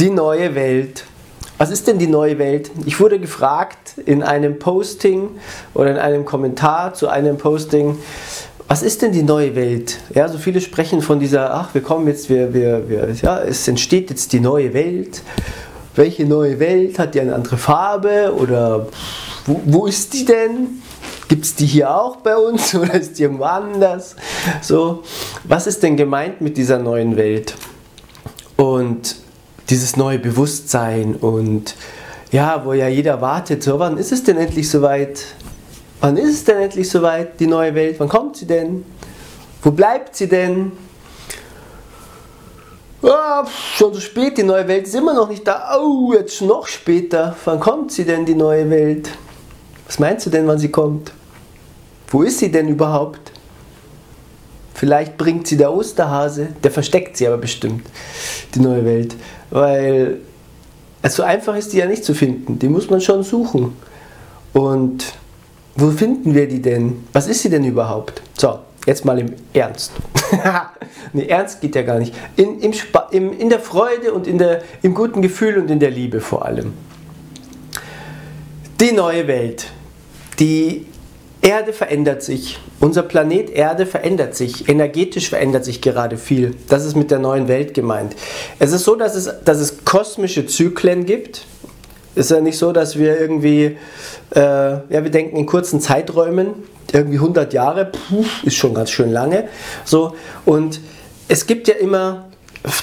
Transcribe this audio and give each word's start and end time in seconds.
Die 0.00 0.08
neue 0.08 0.54
Welt. 0.54 1.04
Was 1.58 1.70
ist 1.70 1.86
denn 1.86 1.98
die 1.98 2.06
neue 2.06 2.38
Welt? 2.38 2.70
Ich 2.86 3.00
wurde 3.00 3.20
gefragt 3.20 3.96
in 4.06 4.22
einem 4.22 4.58
Posting 4.58 5.28
oder 5.74 5.90
in 5.90 5.98
einem 5.98 6.24
Kommentar 6.24 6.94
zu 6.94 7.08
einem 7.08 7.36
Posting, 7.36 7.98
was 8.66 8.82
ist 8.82 9.02
denn 9.02 9.12
die 9.12 9.22
neue 9.22 9.54
Welt? 9.54 9.98
Ja, 10.14 10.26
so 10.28 10.38
viele 10.38 10.62
sprechen 10.62 11.02
von 11.02 11.20
dieser, 11.20 11.52
ach, 11.52 11.74
wir 11.74 11.82
kommen 11.82 12.06
jetzt, 12.06 12.30
wir, 12.30 12.54
wir, 12.54 12.88
wir, 12.88 13.10
ja, 13.20 13.40
es 13.42 13.68
entsteht 13.68 14.08
jetzt 14.08 14.32
die 14.32 14.40
neue 14.40 14.72
Welt. 14.72 15.20
Welche 15.94 16.24
neue 16.24 16.58
Welt? 16.58 16.98
Hat 16.98 17.14
die 17.14 17.20
eine 17.20 17.34
andere 17.34 17.58
Farbe? 17.58 18.34
Oder 18.34 18.86
wo, 19.44 19.60
wo 19.66 19.86
ist 19.86 20.14
die 20.14 20.24
denn? 20.24 20.80
Gibt 21.28 21.44
es 21.44 21.56
die 21.56 21.66
hier 21.66 21.94
auch 21.94 22.16
bei 22.16 22.38
uns 22.38 22.74
oder 22.74 22.94
ist 22.94 23.18
die 23.18 23.24
irgendwo 23.24 23.44
anders? 23.44 24.16
So, 24.62 25.02
was 25.44 25.66
ist 25.66 25.82
denn 25.82 25.98
gemeint 25.98 26.40
mit 26.40 26.56
dieser 26.56 26.78
neuen 26.78 27.18
Welt? 27.18 27.54
Und 28.56 29.19
dieses 29.70 29.96
neue 29.96 30.18
Bewusstsein 30.18 31.14
und 31.14 31.76
ja, 32.32 32.64
wo 32.64 32.72
ja 32.72 32.88
jeder 32.88 33.20
wartet, 33.20 33.62
so 33.62 33.78
wann 33.78 33.96
ist 33.96 34.12
es 34.12 34.24
denn 34.24 34.36
endlich 34.36 34.68
soweit? 34.68 35.24
Wann 36.00 36.16
ist 36.16 36.30
es 36.30 36.44
denn 36.44 36.58
endlich 36.58 36.88
soweit, 36.88 37.38
die 37.38 37.46
neue 37.46 37.74
Welt? 37.74 37.98
Wann 37.98 38.08
kommt 38.08 38.36
sie 38.36 38.46
denn? 38.46 38.84
Wo 39.62 39.70
bleibt 39.70 40.16
sie 40.16 40.28
denn? 40.28 40.72
Oh, 43.02 43.44
schon 43.76 43.94
so 43.94 44.00
spät, 44.00 44.38
die 44.38 44.42
neue 44.42 44.66
Welt 44.66 44.86
ist 44.86 44.94
immer 44.94 45.14
noch 45.14 45.28
nicht 45.28 45.46
da. 45.46 45.78
Oh, 45.80 46.12
jetzt 46.12 46.42
noch 46.42 46.66
später. 46.66 47.36
Wann 47.44 47.60
kommt 47.60 47.92
sie 47.92 48.04
denn, 48.04 48.26
die 48.26 48.34
neue 48.34 48.68
Welt? 48.68 49.08
Was 49.86 49.98
meinst 49.98 50.26
du 50.26 50.30
denn, 50.30 50.46
wann 50.46 50.58
sie 50.58 50.70
kommt? 50.70 51.12
Wo 52.08 52.22
ist 52.22 52.38
sie 52.38 52.50
denn 52.50 52.68
überhaupt? 52.68 53.32
Vielleicht 54.80 55.18
bringt 55.18 55.46
sie 55.46 55.58
der 55.58 55.74
Osterhase, 55.74 56.54
der 56.64 56.70
versteckt 56.70 57.14
sie 57.18 57.26
aber 57.26 57.36
bestimmt, 57.36 57.86
die 58.54 58.60
neue 58.60 58.82
Welt. 58.86 59.14
Weil 59.50 60.20
so 61.06 61.22
einfach 61.22 61.54
ist, 61.54 61.74
die 61.74 61.76
ja 61.76 61.84
nicht 61.84 62.02
zu 62.02 62.14
finden. 62.14 62.58
Die 62.58 62.66
muss 62.66 62.88
man 62.88 63.02
schon 63.02 63.22
suchen. 63.22 63.76
Und 64.54 65.04
wo 65.76 65.90
finden 65.90 66.34
wir 66.34 66.48
die 66.48 66.62
denn? 66.62 67.04
Was 67.12 67.28
ist 67.28 67.42
sie 67.42 67.50
denn 67.50 67.62
überhaupt? 67.64 68.22
So, 68.38 68.60
jetzt 68.86 69.04
mal 69.04 69.18
im 69.18 69.34
Ernst. 69.52 69.92
nee, 71.12 71.26
Ernst 71.26 71.60
geht 71.60 71.74
ja 71.74 71.82
gar 71.82 71.98
nicht. 71.98 72.14
In, 72.36 72.60
im, 72.60 72.72
im, 73.10 73.38
in 73.38 73.50
der 73.50 73.60
Freude 73.60 74.14
und 74.14 74.26
in 74.26 74.38
der, 74.38 74.62
im 74.80 74.94
guten 74.94 75.20
Gefühl 75.20 75.58
und 75.58 75.70
in 75.70 75.78
der 75.78 75.90
Liebe 75.90 76.22
vor 76.22 76.46
allem. 76.46 76.72
Die 78.80 78.92
neue 78.92 79.28
Welt, 79.28 79.66
die 80.38 80.86
Erde 81.42 81.72
verändert 81.72 82.22
sich. 82.22 82.58
Unser 82.80 83.02
Planet 83.02 83.50
Erde 83.50 83.86
verändert 83.86 84.34
sich. 84.34 84.68
Energetisch 84.68 85.30
verändert 85.30 85.64
sich 85.64 85.80
gerade 85.80 86.18
viel. 86.18 86.54
Das 86.68 86.84
ist 86.84 86.96
mit 86.96 87.10
der 87.10 87.18
neuen 87.18 87.48
Welt 87.48 87.72
gemeint. 87.72 88.14
Es 88.58 88.72
ist 88.72 88.84
so, 88.84 88.94
dass 88.94 89.14
es, 89.14 89.30
dass 89.44 89.58
es 89.58 89.84
kosmische 89.84 90.46
Zyklen 90.46 91.06
gibt. 91.06 91.46
Es 92.14 92.26
ist 92.26 92.32
ja 92.32 92.40
nicht 92.40 92.58
so, 92.58 92.72
dass 92.72 92.98
wir 92.98 93.18
irgendwie, 93.18 93.76
äh, 94.34 94.40
ja, 94.40 94.84
wir 94.90 95.10
denken 95.10 95.36
in 95.36 95.46
kurzen 95.46 95.80
Zeiträumen, 95.80 96.48
irgendwie 96.92 97.18
100 97.18 97.52
Jahre, 97.52 97.86
puh, 97.86 98.24
ist 98.42 98.56
schon 98.56 98.74
ganz 98.74 98.90
schön 98.90 99.12
lange. 99.12 99.48
So, 99.84 100.14
und 100.44 100.80
es 101.28 101.46
gibt 101.46 101.68
ja 101.68 101.74
immer 101.74 102.26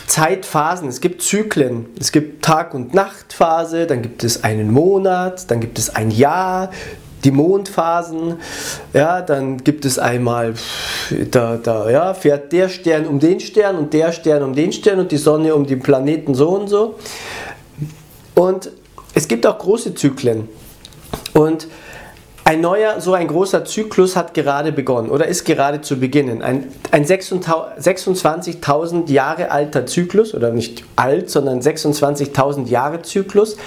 Zeitphasen, 0.08 0.88
es 0.88 1.02
gibt 1.02 1.22
Zyklen, 1.22 1.88
es 2.00 2.12
gibt 2.12 2.44
Tag- 2.44 2.74
und 2.74 2.94
Nachtphase, 2.94 3.86
dann 3.86 4.02
gibt 4.02 4.24
es 4.24 4.44
einen 4.44 4.72
Monat, 4.72 5.52
dann 5.52 5.60
gibt 5.60 5.78
es 5.78 5.94
ein 5.94 6.10
Jahr, 6.10 6.72
die 7.24 7.32
Mondphasen, 7.32 8.36
ja, 8.94 9.22
dann 9.22 9.64
gibt 9.64 9.86
es 9.86 10.00
einmal, 10.00 10.54
da, 11.32 11.58
da 11.58 11.90
ja, 11.90 12.14
fährt 12.14 12.52
der 12.52 12.70
Stern 12.70 13.06
um 13.06 13.20
den 13.20 13.40
Stern 13.40 13.78
und 13.78 13.94
der 13.94 14.12
Stern 14.12 14.44
um 14.44 14.54
den 14.54 14.72
Stern 14.72 15.00
und 15.00 15.12
die 15.12 15.18
Sonne 15.18 15.56
um 15.56 15.66
den 15.66 15.80
Planeten 15.80 16.36
so 16.36 16.50
und 16.50 16.68
so. 16.68 16.96
Und 18.36 18.72
es 19.14 19.28
gibt 19.28 19.48
auch 19.48 19.58
große 19.58 19.96
Zyklen. 19.96 20.48
Und 21.34 21.68
ein 22.48 22.62
neuer, 22.62 23.02
so 23.02 23.14
ein 23.14 23.28
großer 23.28 23.66
Zyklus 23.66 24.16
hat 24.16 24.34
gerade 24.34 24.72
begonnen 24.72 25.10
oder 25.10 25.28
ist 25.28 25.44
gerade 25.44 25.82
zu 25.82 26.00
beginnen. 26.00 26.42
Ein, 26.42 26.72
ein 26.92 27.04
26.000 27.04 29.12
Jahre 29.12 29.52
alter 29.52 29.86
Zyklus, 29.86 30.34
oder 30.34 30.52
nicht 30.52 30.86
alt, 30.96 31.30
sondern 31.30 31.60
26.000 31.60 32.68
Jahre 32.68 33.02
Zyklus, 33.02 33.58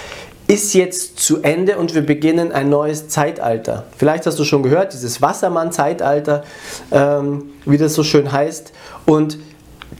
ist 0.51 0.73
jetzt 0.73 1.17
zu 1.17 1.41
Ende 1.43 1.77
und 1.77 1.95
wir 1.95 2.05
beginnen 2.05 2.51
ein 2.51 2.67
neues 2.67 3.07
Zeitalter. 3.07 3.85
Vielleicht 3.97 4.25
hast 4.25 4.37
du 4.37 4.43
schon 4.43 4.63
gehört, 4.63 4.91
dieses 4.91 5.21
Wassermann-Zeitalter, 5.21 6.43
ähm, 6.91 7.51
wie 7.65 7.77
das 7.77 7.93
so 7.93 8.03
schön 8.03 8.33
heißt. 8.33 8.73
Und 9.05 9.37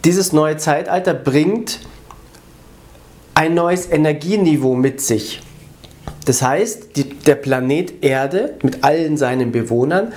dieses 0.03 0.33
neue 0.33 0.57
Zeitalter 0.57 1.13
bringt 1.13 1.79
ein 3.33 3.53
neues 3.53 3.89
Energieniveau 3.89 4.75
mit 4.75 4.99
sich. 4.99 5.41
Das 6.25 6.41
heißt, 6.41 6.97
die, 6.97 7.07
der 7.07 7.35
Planet 7.35 8.03
Erde 8.03 8.55
mit 8.61 8.83
allen 8.83 9.15
seinen 9.15 9.53
Bewohnern 9.53 10.11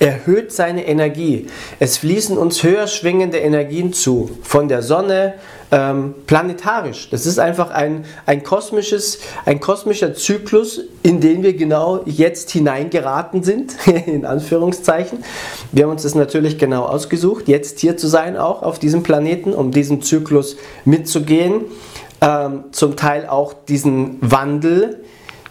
erhöht 0.00 0.50
seine 0.50 0.86
Energie. 0.86 1.46
Es 1.78 1.98
fließen 1.98 2.36
uns 2.36 2.62
höher 2.62 2.88
schwingende 2.88 3.38
Energien 3.38 3.92
zu, 3.92 4.30
von 4.42 4.66
der 4.66 4.82
Sonne, 4.82 5.34
ähm, 5.70 6.14
planetarisch. 6.26 7.10
Das 7.10 7.26
ist 7.26 7.38
einfach 7.38 7.70
ein, 7.70 8.04
ein, 8.26 8.42
kosmisches, 8.42 9.20
ein 9.44 9.60
kosmischer 9.60 10.14
Zyklus, 10.14 10.80
in 11.02 11.20
den 11.20 11.42
wir 11.42 11.52
genau 11.52 12.02
jetzt 12.06 12.50
hineingeraten 12.50 13.44
sind, 13.44 13.76
in 14.06 14.24
Anführungszeichen. 14.24 15.22
Wir 15.70 15.84
haben 15.84 15.90
uns 15.90 16.02
das 16.02 16.14
natürlich 16.14 16.58
genau 16.58 16.86
ausgesucht, 16.86 17.46
jetzt 17.46 17.78
hier 17.78 17.96
zu 17.96 18.08
sein, 18.08 18.36
auch 18.36 18.62
auf 18.62 18.78
diesem 18.78 19.02
Planeten, 19.02 19.52
um 19.52 19.70
diesen 19.70 20.02
Zyklus 20.02 20.56
mitzugehen. 20.84 21.66
Ähm, 22.22 22.64
zum 22.72 22.96
Teil 22.96 23.26
auch 23.26 23.54
diesen 23.54 24.18
Wandel, 24.20 25.04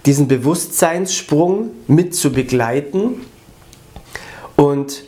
diesen 0.05 0.27
Bewusstseinssprung 0.27 1.71
mit 1.87 2.13
zu 2.15 2.31
begleiten 2.31 3.21
und 4.59 5.03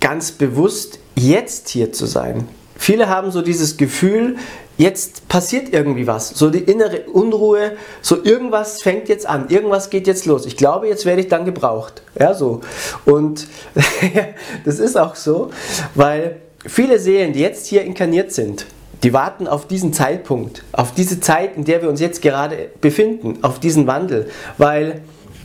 ganz 0.00 0.30
bewusst 0.30 1.00
jetzt 1.16 1.68
hier 1.68 1.92
zu 1.92 2.06
sein. 2.06 2.46
Viele 2.76 3.08
haben 3.08 3.32
so 3.32 3.42
dieses 3.42 3.76
Gefühl, 3.76 4.36
jetzt 4.78 5.26
passiert 5.26 5.72
irgendwie 5.72 6.06
was, 6.06 6.28
so 6.28 6.48
die 6.48 6.60
innere 6.60 7.00
Unruhe, 7.12 7.72
so 8.02 8.24
irgendwas 8.24 8.80
fängt 8.80 9.08
jetzt 9.08 9.26
an, 9.26 9.48
irgendwas 9.48 9.90
geht 9.90 10.06
jetzt 10.06 10.26
los. 10.26 10.46
Ich 10.46 10.56
glaube, 10.56 10.86
jetzt 10.86 11.04
werde 11.06 11.22
ich 11.22 11.28
dann 11.28 11.44
gebraucht. 11.44 12.02
Ja, 12.18 12.34
so. 12.34 12.60
Und 13.04 13.48
das 14.64 14.78
ist 14.78 14.96
auch 14.96 15.16
so, 15.16 15.50
weil 15.96 16.36
viele 16.64 17.00
Seelen, 17.00 17.32
die 17.32 17.40
jetzt 17.40 17.66
hier 17.66 17.82
inkarniert 17.82 18.32
sind, 18.32 18.66
die 19.02 19.12
warten 19.12 19.48
auf 19.48 19.66
diesen 19.66 19.92
Zeitpunkt, 19.92 20.62
auf 20.70 20.94
diese 20.94 21.18
Zeit, 21.18 21.56
in 21.56 21.64
der 21.64 21.82
wir 21.82 21.88
uns 21.88 22.00
jetzt 22.00 22.22
gerade 22.22 22.70
befinden, 22.80 23.40
auf 23.42 23.58
diesen 23.58 23.88
Wandel, 23.88 24.30
weil 24.56 25.02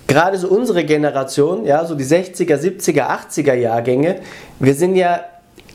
gerade 0.08 0.38
so 0.38 0.48
unsere 0.48 0.86
Generation, 0.86 1.66
ja, 1.66 1.86
so 1.86 1.96
die 1.96 2.06
60er, 2.06 2.58
70er, 2.58 3.08
80er 3.10 3.54
Jahrgänge, 3.54 4.22
wir 4.60 4.74
sind 4.74 4.96
ja 4.96 5.22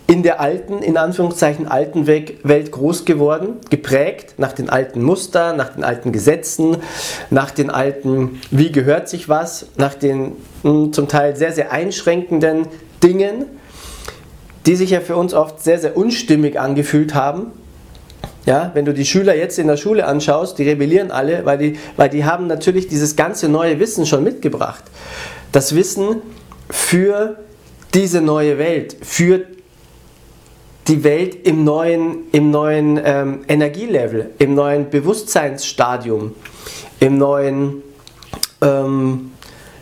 in 0.06 0.22
der 0.22 0.40
alten, 0.40 0.80
in 0.80 0.96
Anführungszeichen 0.96 1.68
alten 1.68 2.06
Welt 2.06 2.72
groß 2.72 3.04
geworden, 3.04 3.56
geprägt 3.70 4.34
nach 4.36 4.52
den 4.52 4.68
alten 4.68 5.02
Mustern, 5.02 5.56
nach 5.56 5.70
den 5.70 5.84
alten 5.84 6.12
Gesetzen, 6.12 6.76
nach 7.30 7.50
den 7.50 7.70
alten, 7.70 8.40
wie 8.50 8.72
gehört 8.72 9.08
sich 9.08 9.28
was, 9.28 9.66
nach 9.76 9.94
den 9.94 10.32
hm, 10.62 10.92
zum 10.92 11.08
Teil 11.08 11.36
sehr, 11.36 11.52
sehr 11.52 11.72
einschränkenden 11.72 12.66
Dingen, 13.02 13.46
die 14.66 14.76
sich 14.76 14.90
ja 14.90 15.00
für 15.00 15.16
uns 15.16 15.34
oft 15.34 15.62
sehr, 15.62 15.78
sehr 15.78 15.96
unstimmig 15.96 16.60
angefühlt 16.60 17.14
haben. 17.14 17.52
Ja, 18.44 18.72
wenn 18.74 18.84
du 18.84 18.92
die 18.92 19.04
Schüler 19.04 19.36
jetzt 19.36 19.58
in 19.58 19.68
der 19.68 19.76
Schule 19.76 20.04
anschaust, 20.04 20.58
die 20.58 20.68
rebellieren 20.68 21.12
alle, 21.12 21.44
weil 21.44 21.58
die, 21.58 21.78
weil 21.96 22.08
die 22.08 22.24
haben 22.24 22.48
natürlich 22.48 22.88
dieses 22.88 23.14
ganze 23.14 23.48
neue 23.48 23.78
Wissen 23.78 24.04
schon 24.04 24.24
mitgebracht. 24.24 24.82
Das 25.52 25.76
Wissen 25.76 26.22
für 26.68 27.36
diese 27.94 28.20
neue 28.20 28.58
Welt, 28.58 28.96
für 29.02 29.44
die 30.88 31.04
Welt 31.04 31.46
im 31.46 31.62
neuen, 31.62 32.30
im 32.32 32.50
neuen 32.50 33.00
ähm, 33.04 33.44
Energielevel, 33.46 34.30
im 34.38 34.54
neuen 34.54 34.90
Bewusstseinsstadium, 34.90 36.34
im 36.98 37.18
neuen, 37.18 37.82
ähm, 38.60 39.30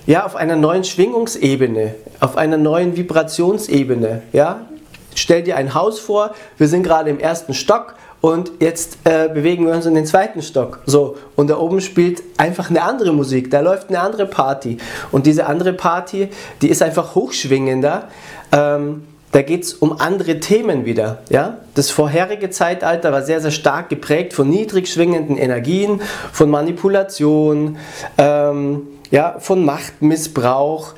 ja, 0.07 0.27
auf 0.27 0.37
einer 0.37 0.57
neuen 0.57 0.85
Schwingungsebene, 0.85 1.95
auf 2.21 2.37
einer 2.37 2.59
neuen 2.59 2.97
Vibrationsebene. 2.97 4.23
Ja? 4.33 4.67
Stell 5.15 5.43
dir 5.43 5.57
ein 5.57 5.75
Haus 5.75 5.99
vor, 5.99 6.35
wir 6.59 6.69
sind 6.69 6.83
gerade 6.83 7.09
im 7.09 7.19
ersten 7.19 7.55
Stock 7.55 7.95
und 8.21 8.53
jetzt 8.61 8.99
äh, 9.05 9.29
bewegen 9.29 9.67
wir 9.67 9.73
uns 9.73 9.87
in 9.87 9.95
den 9.95 10.07
zweiten 10.07 10.43
Stock. 10.43 10.81
So, 10.87 11.17
und 11.37 11.49
da 11.49 11.59
oben 11.59 11.81
spielt 11.81 12.23
einfach 12.37 12.69
eine 12.69 12.83
andere 12.83 13.13
Musik, 13.13 13.51
da 13.51 13.61
läuft 13.61 13.89
eine 13.89 14.01
andere 14.01 14.27
Party. 14.27 14.77
Und 15.11 15.27
diese 15.27 15.47
andere 15.47 15.73
Party, 15.73 16.29
die 16.61 16.69
ist 16.69 16.83
einfach 16.83 17.15
hochschwingender. 17.15 18.09
Ähm, 18.53 19.05
da 19.33 19.43
geht 19.43 19.63
es 19.63 19.75
um 19.75 20.01
andere 20.01 20.41
Themen 20.41 20.85
wieder. 20.85 21.19
Ja? 21.29 21.59
Das 21.75 21.91
vorherige 21.91 22.51
Zeitalter 22.51 23.13
war 23.13 23.23
sehr, 23.23 23.41
sehr 23.41 23.53
stark 23.53 23.89
geprägt 23.89 24.33
von 24.33 24.49
niedrig 24.49 24.89
schwingenden 24.89 25.37
Energien, 25.37 26.01
von 26.33 26.51
Manipulation, 26.51 27.79
ähm, 28.19 28.83
ja, 29.11 29.37
von 29.39 29.65
Machtmissbrauch. 29.65 30.95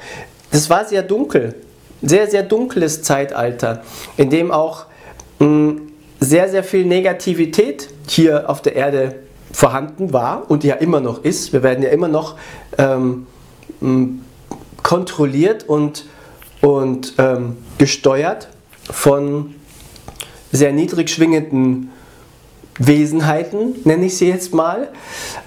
Das 0.50 0.70
war 0.70 0.86
sehr 0.86 1.02
dunkel, 1.02 1.54
sehr, 2.00 2.26
sehr 2.26 2.42
dunkles 2.42 3.02
Zeitalter, 3.02 3.82
in 4.16 4.30
dem 4.30 4.50
auch 4.50 4.86
mh, 5.38 5.91
sehr, 6.32 6.48
sehr 6.48 6.64
viel 6.64 6.86
Negativität 6.86 7.90
hier 8.08 8.48
auf 8.48 8.62
der 8.62 8.74
Erde 8.74 9.16
vorhanden 9.52 10.14
war 10.14 10.50
und 10.50 10.64
ja 10.64 10.76
immer 10.76 10.98
noch 10.98 11.24
ist. 11.24 11.52
Wir 11.52 11.62
werden 11.62 11.84
ja 11.84 11.90
immer 11.90 12.08
noch 12.08 12.36
ähm, 12.78 13.26
kontrolliert 14.82 15.68
und, 15.68 16.06
und 16.62 17.12
ähm, 17.18 17.58
gesteuert 17.76 18.48
von 18.90 19.56
sehr 20.52 20.72
niedrig 20.72 21.10
schwingenden 21.10 21.90
Wesenheiten, 22.78 23.74
nenne 23.84 24.06
ich 24.06 24.16
sie 24.16 24.28
jetzt 24.28 24.54
mal, 24.54 24.88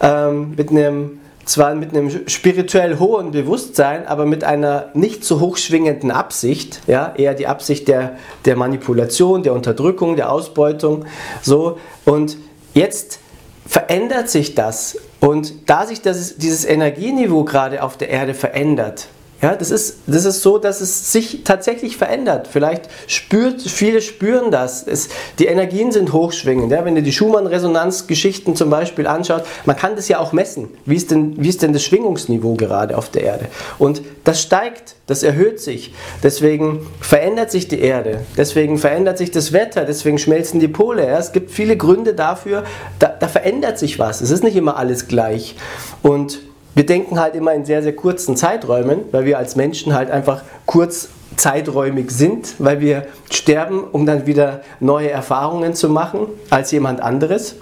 ähm, 0.01 0.53
mit 0.55 0.69
einem 0.69 1.17
zwar 1.45 1.75
mit 1.75 1.95
einem 1.95 2.27
spirituell 2.27 2.99
hohen 2.99 3.31
Bewusstsein, 3.31 4.07
aber 4.07 4.25
mit 4.25 4.43
einer 4.43 4.89
nicht 4.93 5.23
so 5.23 5.39
hochschwingenden 5.39 6.11
Absicht, 6.11 6.81
ja, 6.87 7.13
eher 7.15 7.33
die 7.33 7.47
Absicht 7.47 7.87
der, 7.87 8.17
der 8.45 8.55
Manipulation, 8.55 9.43
der 9.43 9.53
Unterdrückung, 9.53 10.15
der 10.15 10.31
Ausbeutung, 10.31 11.05
so. 11.41 11.77
Und 12.03 12.37
jetzt 12.73 13.19
verändert 13.65 14.29
sich 14.29 14.55
das. 14.55 14.97
Und 15.19 15.69
da 15.69 15.85
sich 15.85 16.01
das, 16.01 16.37
dieses 16.37 16.65
Energieniveau 16.65 17.43
gerade 17.43 17.81
auf 17.83 17.97
der 17.97 18.09
Erde 18.09 18.33
verändert, 18.33 19.07
ja, 19.41 19.55
das 19.55 19.69
ist, 19.69 19.97
das 20.07 20.23
ist 20.23 20.41
so, 20.41 20.57
dass 20.57 20.79
es 20.79 21.11
sich 21.11 21.43
tatsächlich 21.43 21.97
verändert. 21.97 22.47
Vielleicht 22.49 22.89
spürt, 23.05 23.61
viele 23.61 24.01
spüren 24.01 24.49
das. 24.49 24.87
Es, 24.87 25.09
die 25.39 25.45
Energien 25.45 25.91
sind 25.91 26.13
hochschwingend. 26.13 26.71
Ja? 26.71 26.85
Wenn 26.85 26.95
ihr 26.95 27.01
die 27.01 27.11
Schumann-Resonanzgeschichten 27.11 28.55
zum 28.55 28.69
Beispiel 28.69 29.07
anschaut, 29.07 29.43
man 29.65 29.75
kann 29.75 29.97
das 29.97 30.07
ja 30.07 30.19
auch 30.19 30.31
messen. 30.31 30.69
Wie 30.85 30.95
ist, 30.95 31.11
denn, 31.11 31.35
wie 31.37 31.49
ist 31.49 31.61
denn 31.61 31.73
das 31.73 31.83
Schwingungsniveau 31.83 32.55
gerade 32.55 32.97
auf 32.97 33.09
der 33.09 33.23
Erde? 33.23 33.47
Und 33.77 34.01
das 34.23 34.41
steigt, 34.41 34.95
das 35.05 35.21
erhöht 35.21 35.59
sich. 35.59 35.93
Deswegen 36.23 36.87
verändert 37.01 37.51
sich 37.51 37.67
die 37.67 37.81
Erde. 37.81 38.21
Deswegen 38.37 38.77
verändert 38.77 39.17
sich 39.17 39.31
das 39.31 39.51
Wetter. 39.51 39.83
Deswegen 39.83 40.17
schmelzen 40.17 40.61
die 40.61 40.69
Pole. 40.69 41.05
Ja? 41.05 41.19
Es 41.19 41.33
gibt 41.33 41.51
viele 41.51 41.75
Gründe 41.75 42.13
dafür, 42.13 42.63
da, 42.99 43.07
da 43.07 43.27
verändert 43.27 43.79
sich 43.79 43.99
was. 43.99 44.21
Es 44.21 44.31
ist 44.31 44.43
nicht 44.43 44.55
immer 44.55 44.77
alles 44.77 45.09
gleich. 45.09 45.55
Und 46.01 46.39
wir 46.75 46.85
denken 46.85 47.19
halt 47.19 47.35
immer 47.35 47.53
in 47.53 47.65
sehr, 47.65 47.81
sehr 47.81 47.95
kurzen 47.95 48.35
Zeiträumen, 48.35 48.99
weil 49.11 49.25
wir 49.25 49.37
als 49.37 49.55
Menschen 49.55 49.93
halt 49.93 50.11
einfach 50.11 50.43
kurz 50.65 51.09
zeiträumig 51.37 52.11
sind, 52.11 52.55
weil 52.59 52.79
wir 52.81 53.07
sterben, 53.31 53.83
um 53.83 54.05
dann 54.05 54.27
wieder 54.27 54.61
neue 54.79 55.09
Erfahrungen 55.09 55.73
zu 55.73 55.89
machen 55.89 56.27
als 56.49 56.71
jemand 56.71 57.01
anderes. 57.01 57.55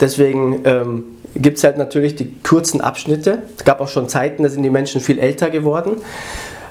Deswegen 0.00 0.60
ähm, 0.64 1.04
gibt 1.34 1.58
es 1.58 1.64
halt 1.64 1.78
natürlich 1.78 2.14
die 2.16 2.34
kurzen 2.42 2.80
Abschnitte. 2.80 3.42
Es 3.56 3.64
gab 3.64 3.80
auch 3.80 3.88
schon 3.88 4.08
Zeiten, 4.08 4.42
da 4.42 4.48
sind 4.48 4.62
die 4.62 4.70
Menschen 4.70 5.00
viel 5.00 5.18
älter 5.18 5.50
geworden. 5.50 5.96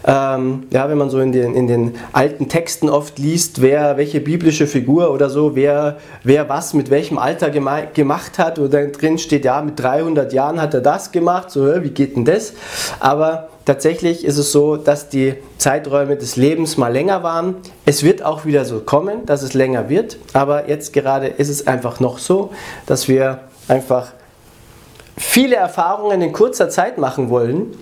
Ähm, 0.05 0.67
ja, 0.69 0.89
wenn 0.89 0.97
man 0.97 1.09
so 1.09 1.19
in 1.19 1.31
den, 1.31 1.55
in 1.55 1.67
den 1.67 1.95
alten 2.11 2.49
Texten 2.49 2.89
oft 2.89 3.19
liest, 3.19 3.61
wer 3.61 3.95
welche 3.97 4.19
biblische 4.19 4.67
Figur 4.67 5.11
oder 5.11 5.29
so, 5.29 5.55
wer, 5.55 5.97
wer 6.23 6.49
was 6.49 6.73
mit 6.73 6.89
welchem 6.89 7.17
Alter 7.17 7.49
gemacht 7.49 8.37
hat, 8.37 8.59
oder 8.59 8.87
drin 8.87 9.17
steht, 9.17 9.45
ja, 9.45 9.61
mit 9.61 9.79
300 9.79 10.33
Jahren 10.33 10.61
hat 10.61 10.73
er 10.73 10.81
das 10.81 11.11
gemacht, 11.11 11.51
so, 11.51 11.83
wie 11.83 11.89
geht 11.89 12.17
denn 12.17 12.25
das? 12.25 12.53
Aber 12.99 13.49
tatsächlich 13.65 14.25
ist 14.25 14.37
es 14.37 14.51
so, 14.51 14.75
dass 14.75 15.07
die 15.07 15.35
Zeiträume 15.57 16.17
des 16.17 16.35
Lebens 16.35 16.77
mal 16.77 16.91
länger 16.91 17.23
waren. 17.23 17.55
Es 17.85 18.03
wird 18.03 18.23
auch 18.23 18.45
wieder 18.45 18.65
so 18.65 18.81
kommen, 18.81 19.25
dass 19.25 19.41
es 19.41 19.53
länger 19.53 19.89
wird, 19.89 20.17
aber 20.33 20.67
jetzt 20.67 20.91
gerade 20.91 21.27
ist 21.27 21.49
es 21.49 21.65
einfach 21.65 22.01
noch 22.01 22.17
so, 22.17 22.51
dass 22.85 23.07
wir 23.07 23.39
einfach 23.69 24.11
viele 25.15 25.55
Erfahrungen 25.55 26.21
in 26.21 26.33
kurzer 26.33 26.69
Zeit 26.69 26.97
machen 26.97 27.29
wollen 27.29 27.73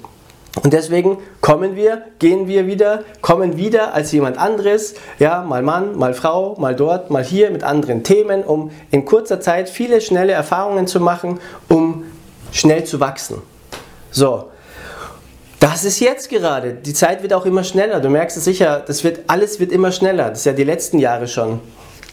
und 0.64 0.74
deswegen 0.74 1.18
kommen 1.42 1.76
wir, 1.76 2.04
gehen 2.20 2.48
wir 2.48 2.68
wieder, 2.68 3.04
kommen 3.22 3.58
wieder 3.58 3.94
als 3.94 4.12
jemand 4.12 4.38
anderes, 4.38 4.94
ja, 5.20 5.42
mal 5.42 5.64
Mann, 5.64 5.98
mal 5.98 6.14
Frau, 6.14 6.56
mal 6.60 6.76
dort, 6.76 7.10
mal 7.10 7.24
hier 7.24 7.50
mit 7.50 7.64
anderen 7.64 8.04
Themen, 8.04 8.44
um 8.44 8.72
in 8.92 9.06
kurzer 9.06 9.42
Zeit 9.42 9.68
viele 9.68 10.00
schnelle 10.02 10.34
Erfahrungen 10.34 10.88
zu 10.88 11.00
machen, 11.00 11.40
um 11.68 12.06
schnell 12.52 12.84
zu 12.84 13.00
wachsen. 13.00 13.42
So, 14.12 14.50
das 15.60 15.84
ist 15.84 16.00
jetzt 16.00 16.30
gerade. 16.30 16.74
Die 16.74 16.94
Zeit 16.94 17.22
wird 17.22 17.34
auch 17.34 17.46
immer 17.46 17.64
schneller. 17.64 18.00
Du 18.00 18.10
merkst 18.10 18.38
es 18.38 18.46
sicher, 18.46 18.84
das 18.86 19.04
wird, 19.04 19.22
alles 19.28 19.60
wird 19.60 19.72
immer 19.72 19.92
schneller. 19.92 20.30
Das 20.30 20.40
ist 20.40 20.46
ja 20.46 20.54
die 20.54 20.64
letzten 20.64 21.00
Jahre 21.00 21.28
schon. 21.28 21.60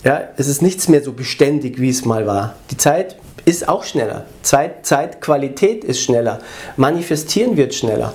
Ja, 0.05 0.23
es 0.37 0.49
ist 0.49 0.63
nichts 0.63 0.89
mehr 0.89 1.03
so 1.03 1.13
beständig, 1.13 1.81
wie 1.81 1.89
es 1.89 2.05
mal 2.05 2.27
war. 2.27 2.55
Die 2.71 2.77
Zeit 2.77 3.17
ist 3.45 3.69
auch 3.69 3.85
schneller. 3.85 4.27
Zeit, 4.43 4.87
Zeitqualität 4.87 5.83
ist 5.83 6.01
schneller. 6.01 6.39
Manifestieren 6.77 7.57
wird 7.57 7.75
schneller. 7.75 8.13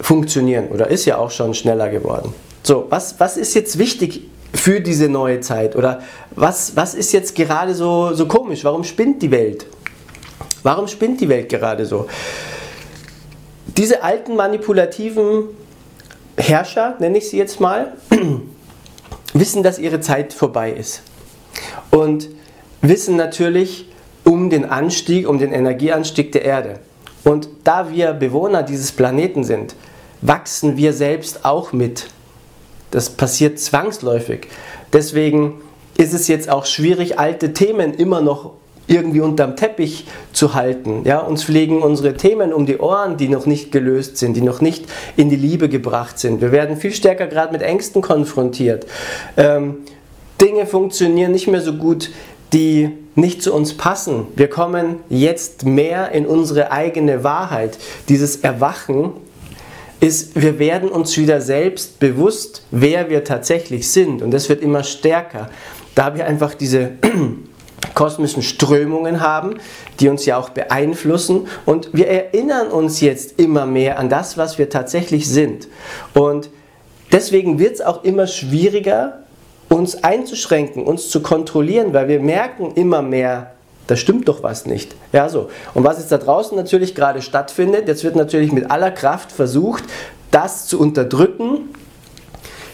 Funktionieren 0.00 0.68
oder 0.68 0.88
ist 0.88 1.04
ja 1.04 1.18
auch 1.18 1.30
schon 1.30 1.54
schneller 1.54 1.88
geworden. 1.88 2.32
So, 2.62 2.86
was, 2.88 3.18
was 3.18 3.36
ist 3.36 3.54
jetzt 3.54 3.78
wichtig 3.78 4.28
für 4.52 4.80
diese 4.80 5.08
neue 5.08 5.40
Zeit? 5.40 5.76
Oder 5.76 6.00
was, 6.30 6.76
was 6.76 6.94
ist 6.94 7.12
jetzt 7.12 7.34
gerade 7.34 7.74
so, 7.74 8.14
so 8.14 8.26
komisch? 8.26 8.64
Warum 8.64 8.84
spinnt 8.84 9.22
die 9.22 9.30
Welt? 9.30 9.66
Warum 10.62 10.88
spinnt 10.88 11.20
die 11.20 11.28
Welt 11.28 11.48
gerade 11.48 11.86
so? 11.86 12.06
Diese 13.76 14.02
alten 14.02 14.36
manipulativen 14.36 15.44
Herrscher, 16.36 16.96
nenne 16.98 17.18
ich 17.18 17.30
sie 17.30 17.38
jetzt 17.38 17.60
mal, 17.60 17.94
wissen, 19.34 19.62
dass 19.62 19.78
ihre 19.78 20.00
Zeit 20.00 20.32
vorbei 20.32 20.72
ist. 20.72 21.02
Und 21.90 22.28
wissen 22.82 23.16
natürlich, 23.16 23.88
um 24.24 24.50
den 24.50 24.64
Anstieg, 24.64 25.28
um 25.28 25.38
den 25.38 25.52
Energieanstieg 25.52 26.32
der 26.32 26.44
Erde. 26.44 26.80
Und 27.24 27.48
da 27.64 27.90
wir 27.90 28.12
Bewohner 28.12 28.62
dieses 28.62 28.92
Planeten 28.92 29.44
sind, 29.44 29.74
wachsen 30.22 30.76
wir 30.76 30.92
selbst 30.92 31.44
auch 31.44 31.72
mit. 31.72 32.08
Das 32.90 33.10
passiert 33.10 33.58
zwangsläufig. 33.58 34.48
Deswegen 34.92 35.60
ist 35.96 36.14
es 36.14 36.28
jetzt 36.28 36.48
auch 36.48 36.66
schwierig, 36.66 37.18
alte 37.18 37.52
Themen 37.52 37.94
immer 37.94 38.20
noch 38.20 38.52
irgendwie 38.86 39.20
unterm 39.20 39.54
Teppich 39.54 40.06
zu 40.32 40.54
halten. 40.54 41.02
Ja, 41.04 41.20
uns 41.20 41.44
fliegen 41.44 41.80
unsere 41.80 42.14
Themen 42.14 42.52
um 42.52 42.66
die 42.66 42.78
Ohren, 42.78 43.16
die 43.16 43.28
noch 43.28 43.46
nicht 43.46 43.70
gelöst 43.70 44.16
sind, 44.16 44.34
die 44.34 44.40
noch 44.40 44.60
nicht 44.60 44.86
in 45.16 45.30
die 45.30 45.36
Liebe 45.36 45.68
gebracht 45.68 46.18
sind. 46.18 46.40
Wir 46.40 46.50
werden 46.50 46.76
viel 46.76 46.92
stärker 46.92 47.28
gerade 47.28 47.52
mit 47.52 47.62
Ängsten 47.62 48.02
konfrontiert. 48.02 48.86
Ähm, 49.36 49.76
Dinge 50.40 50.66
funktionieren 50.66 51.30
nicht 51.30 51.46
mehr 51.46 51.60
so 51.60 51.74
gut, 51.74 52.10
die 52.52 52.90
nicht 53.14 53.42
zu 53.42 53.54
uns 53.54 53.76
passen. 53.76 54.26
Wir 54.34 54.48
kommen 54.48 54.96
jetzt 55.08 55.64
mehr 55.64 56.10
in 56.10 56.26
unsere 56.26 56.72
eigene 56.72 57.22
Wahrheit. 57.22 57.78
Dieses 58.08 58.36
Erwachen 58.36 59.12
ist, 60.00 60.40
wir 60.40 60.58
werden 60.58 60.88
uns 60.88 61.16
wieder 61.16 61.40
selbst 61.40 61.98
bewusst, 61.98 62.64
wer 62.70 63.10
wir 63.10 63.24
tatsächlich 63.24 63.88
sind. 63.90 64.22
Und 64.22 64.30
das 64.30 64.48
wird 64.48 64.62
immer 64.62 64.82
stärker. 64.82 65.50
Da 65.94 66.14
wir 66.14 66.26
einfach 66.26 66.54
diese 66.54 66.92
kosmischen 67.94 68.42
Strömungen 68.42 69.20
haben, 69.20 69.58
die 70.00 70.08
uns 70.08 70.24
ja 70.24 70.38
auch 70.38 70.50
beeinflussen. 70.50 71.48
Und 71.66 71.90
wir 71.92 72.08
erinnern 72.08 72.68
uns 72.68 73.00
jetzt 73.00 73.38
immer 73.38 73.66
mehr 73.66 73.98
an 73.98 74.08
das, 74.08 74.38
was 74.38 74.58
wir 74.58 74.70
tatsächlich 74.70 75.28
sind. 75.28 75.68
Und 76.14 76.50
deswegen 77.12 77.58
wird 77.58 77.74
es 77.74 77.80
auch 77.82 78.02
immer 78.02 78.26
schwieriger, 78.26 79.24
uns 79.68 80.02
einzuschränken, 80.02 80.84
uns 80.84 81.10
zu 81.10 81.22
kontrollieren, 81.22 81.92
weil 81.92 82.08
wir 82.08 82.20
merken 82.20 82.72
immer 82.74 83.02
mehr, 83.02 83.52
da 83.90 83.96
stimmt 83.96 84.28
doch 84.28 84.44
was 84.44 84.66
nicht. 84.66 84.94
Ja, 85.12 85.28
so. 85.28 85.50
Und 85.74 85.82
was 85.82 85.98
jetzt 85.98 86.12
da 86.12 86.18
draußen 86.18 86.56
natürlich 86.56 86.94
gerade 86.94 87.22
stattfindet, 87.22 87.88
jetzt 87.88 88.04
wird 88.04 88.14
natürlich 88.14 88.52
mit 88.52 88.70
aller 88.70 88.92
Kraft 88.92 89.32
versucht, 89.32 89.82
das 90.30 90.66
zu 90.66 90.78
unterdrücken, 90.78 91.70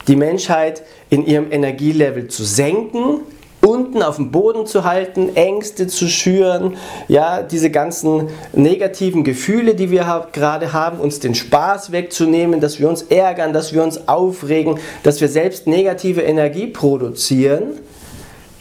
die 0.09 0.17
Menschheit 0.17 0.83
in 1.09 1.25
ihrem 1.25 1.51
Energielevel 1.51 2.29
zu 2.29 2.45
senken, 2.45 3.21
unten 3.63 4.03
auf 4.03 4.17
dem 4.17 4.31
Boden 4.31 4.67
zu 4.67 4.85
halten, 4.85 5.35
Ängste 5.35 5.87
zu 5.87 6.07
schüren, 6.07 6.77
ja, 7.09 7.43
diese 7.43 7.71
ganzen 7.71 8.29
negativen 8.53 9.25
Gefühle, 9.25 9.75
die 9.75 9.91
wir 9.91 10.29
gerade 10.33 10.75
haben, 10.75 11.01
uns 11.01 11.19
den 11.19 11.35
Spaß 11.35 11.93
wegzunehmen, 11.93 12.61
dass 12.61 12.79
wir 12.79 12.89
uns 12.91 13.03
ärgern, 13.03 13.55
dass 13.55 13.73
wir 13.73 13.83
uns 13.83 14.07
aufregen, 14.07 14.79
dass 15.03 15.21
wir 15.23 15.29
selbst 15.29 15.67
negative 15.67 16.21
Energie 16.21 16.67
produzieren, 16.67 17.79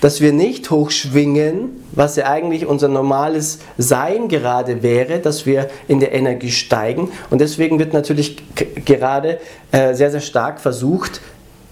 dass 0.02 0.22
wir 0.22 0.34
nicht 0.34 0.70
hochschwingen, 0.70 1.84
was 1.92 2.16
ja 2.16 2.26
eigentlich 2.26 2.66
unser 2.66 2.88
normales 2.88 3.60
Sein 3.78 4.28
gerade 4.28 4.84
wäre, 4.84 5.20
dass 5.20 5.46
wir 5.46 5.70
in 5.88 6.00
der 6.00 6.14
Energie 6.14 6.52
steigen. 6.52 7.12
Und 7.30 7.40
deswegen 7.40 7.80
wird 7.80 7.94
natürlich 7.94 8.38
gerade 8.86 9.40
äh, 9.72 9.94
sehr, 9.94 10.12
sehr 10.12 10.22
stark 10.22 10.60
versucht, 10.60 11.22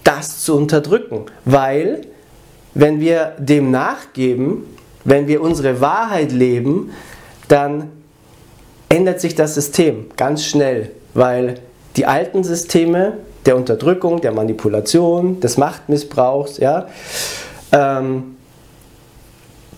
das 0.02 0.42
zu 0.42 0.56
unterdrücken, 0.56 1.26
weil 1.44 2.02
wenn 2.74 3.00
wir 3.00 3.34
dem 3.38 3.70
nachgeben, 3.70 4.64
wenn 5.04 5.28
wir 5.28 5.40
unsere 5.40 5.80
Wahrheit 5.80 6.32
leben, 6.32 6.90
dann 7.48 7.90
ändert 8.88 9.20
sich 9.20 9.34
das 9.34 9.54
System 9.54 10.06
ganz 10.16 10.44
schnell, 10.44 10.90
weil 11.14 11.56
die 11.96 12.06
alten 12.06 12.42
Systeme 12.42 13.14
der 13.46 13.56
Unterdrückung, 13.56 14.20
der 14.20 14.32
Manipulation, 14.32 15.40
des 15.40 15.56
Machtmissbrauchs, 15.58 16.58
ja, 16.58 16.88
ähm, 17.72 18.36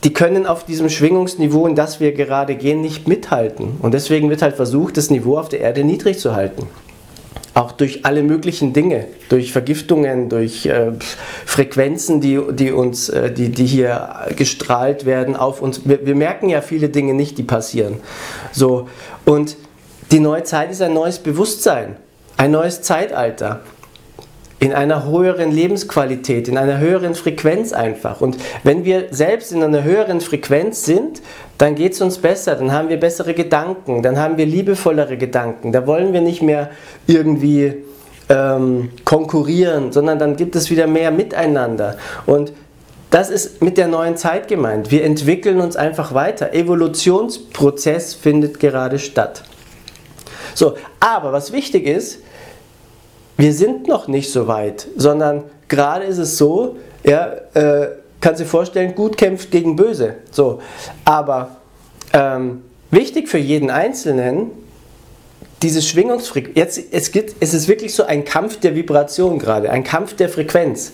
die 0.04 0.12
können 0.12 0.46
auf 0.46 0.64
diesem 0.64 0.88
Schwingungsniveau, 0.88 1.66
in 1.66 1.74
das 1.74 1.98
wir 2.00 2.12
gerade 2.12 2.54
gehen, 2.54 2.80
nicht 2.80 3.08
mithalten. 3.08 3.78
Und 3.80 3.92
deswegen 3.92 4.30
wird 4.30 4.42
halt 4.42 4.54
versucht, 4.54 4.96
das 4.96 5.10
Niveau 5.10 5.38
auf 5.38 5.48
der 5.48 5.60
Erde 5.60 5.84
niedrig 5.84 6.18
zu 6.18 6.34
halten. 6.34 6.68
auch 7.54 7.72
durch 7.72 8.04
alle 8.04 8.22
möglichen 8.22 8.74
Dinge, 8.74 9.06
durch 9.30 9.50
Vergiftungen, 9.50 10.28
durch 10.28 10.66
äh, 10.66 10.92
Frequenzen, 11.46 12.20
die, 12.20 12.38
die 12.52 12.70
uns, 12.70 13.08
äh, 13.08 13.32
die, 13.32 13.48
die 13.48 13.64
hier 13.64 14.26
gestrahlt 14.36 15.06
werden 15.06 15.34
auf 15.34 15.62
uns. 15.62 15.88
Wir, 15.88 16.04
wir, 16.04 16.14
merken 16.14 16.50
ja 16.50 16.60
viele 16.60 16.90
Dinge 16.90 17.14
nicht, 17.14 17.38
die 17.38 17.44
passieren. 17.44 17.96
So 18.52 18.90
und 19.24 19.56
die 20.12 20.20
neue 20.20 20.44
Zeit 20.44 20.70
ist 20.70 20.82
ein 20.82 20.92
neues 20.92 21.18
Bewusstsein, 21.18 21.96
ein 22.36 22.50
neues 22.50 22.82
Zeitalter 22.82 23.62
in 24.58 24.72
einer 24.72 25.04
höheren 25.04 25.50
Lebensqualität, 25.50 26.48
in 26.48 26.56
einer 26.56 26.78
höheren 26.78 27.14
Frequenz 27.14 27.72
einfach. 27.72 28.20
Und 28.20 28.38
wenn 28.62 28.84
wir 28.84 29.08
selbst 29.10 29.52
in 29.52 29.62
einer 29.62 29.84
höheren 29.84 30.20
Frequenz 30.20 30.84
sind, 30.84 31.20
dann 31.58 31.74
geht 31.74 31.92
es 31.92 32.00
uns 32.00 32.18
besser, 32.18 32.54
dann 32.54 32.72
haben 32.72 32.88
wir 32.88 32.98
bessere 32.98 33.34
Gedanken, 33.34 34.02
dann 34.02 34.18
haben 34.18 34.38
wir 34.38 34.46
liebevollere 34.46 35.18
Gedanken. 35.18 35.72
Da 35.72 35.86
wollen 35.86 36.12
wir 36.12 36.22
nicht 36.22 36.40
mehr 36.40 36.70
irgendwie 37.06 37.74
ähm, 38.28 38.90
konkurrieren, 39.04 39.92
sondern 39.92 40.18
dann 40.18 40.36
gibt 40.36 40.56
es 40.56 40.70
wieder 40.70 40.86
mehr 40.86 41.10
Miteinander. 41.10 41.98
Und 42.24 42.52
das 43.10 43.30
ist 43.30 43.62
mit 43.62 43.78
der 43.78 43.88
neuen 43.88 44.16
Zeit 44.16 44.48
gemeint. 44.48 44.90
Wir 44.90 45.04
entwickeln 45.04 45.60
uns 45.60 45.76
einfach 45.76 46.14
weiter. 46.14 46.54
Evolutionsprozess 46.54 48.14
findet 48.14 48.58
gerade 48.58 48.98
statt. 48.98 49.44
So, 50.54 50.76
aber 50.98 51.32
was 51.32 51.52
wichtig 51.52 51.86
ist, 51.86 52.20
wir 53.36 53.52
sind 53.52 53.86
noch 53.88 54.08
nicht 54.08 54.32
so 54.32 54.48
weit, 54.48 54.86
sondern 54.96 55.44
gerade 55.68 56.04
ist 56.04 56.18
es 56.18 56.38
so, 56.38 56.76
ja, 57.04 57.32
äh, 57.54 57.88
kannst 58.20 58.40
dir 58.40 58.46
vorstellen, 58.46 58.94
gut 58.94 59.16
kämpft 59.16 59.50
gegen 59.50 59.76
böse. 59.76 60.16
So, 60.30 60.60
aber 61.04 61.56
ähm, 62.12 62.62
wichtig 62.90 63.28
für 63.28 63.38
jeden 63.38 63.70
Einzelnen, 63.70 64.50
diese 65.62 65.82
Schwingungsfrequenz, 65.82 66.56
jetzt, 66.56 66.80
es, 66.90 67.12
gibt, 67.12 67.36
es 67.40 67.54
ist 67.54 67.68
wirklich 67.68 67.94
so 67.94 68.04
ein 68.04 68.24
Kampf 68.24 68.60
der 68.60 68.74
Vibration 68.74 69.38
gerade, 69.38 69.70
ein 69.70 69.84
Kampf 69.84 70.14
der 70.14 70.28
Frequenz. 70.28 70.92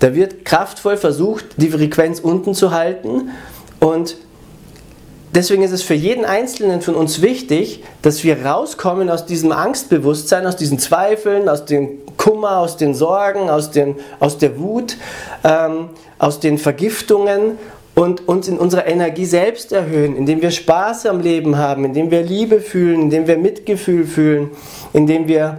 Da 0.00 0.14
wird 0.14 0.44
kraftvoll 0.44 0.96
versucht, 0.96 1.44
die 1.56 1.68
Frequenz 1.68 2.18
unten 2.18 2.54
zu 2.54 2.72
halten 2.72 3.30
und 3.80 4.16
deswegen 5.34 5.62
ist 5.62 5.72
es 5.72 5.82
für 5.82 5.94
jeden 5.94 6.24
Einzelnen 6.24 6.80
von 6.80 6.94
uns 6.94 7.22
wichtig, 7.22 7.82
dass 8.02 8.24
wir 8.24 8.44
rauskommen 8.44 9.10
aus 9.10 9.26
diesem 9.26 9.52
Angstbewusstsein, 9.52 10.46
aus 10.46 10.56
diesen 10.56 10.78
Zweifeln, 10.78 11.48
aus 11.48 11.64
dem 11.64 11.98
Kummer, 12.16 12.58
aus 12.58 12.76
den 12.76 12.94
Sorgen, 12.94 13.50
aus, 13.50 13.70
den, 13.70 13.96
aus 14.20 14.38
der 14.38 14.58
Wut, 14.58 14.96
ähm, 15.44 15.90
aus 16.18 16.40
den 16.40 16.58
Vergiftungen 16.58 17.58
und 17.94 18.26
uns 18.28 18.48
in 18.48 18.58
unserer 18.58 18.86
Energie 18.86 19.26
selbst 19.26 19.72
erhöhen, 19.72 20.16
indem 20.16 20.40
wir 20.40 20.50
Spaß 20.50 21.06
am 21.06 21.20
Leben 21.20 21.58
haben, 21.58 21.84
indem 21.84 22.10
wir 22.10 22.22
Liebe 22.22 22.60
fühlen, 22.60 23.02
indem 23.02 23.26
wir 23.26 23.36
Mitgefühl 23.36 24.06
fühlen, 24.06 24.50
indem 24.92 25.28
wir 25.28 25.58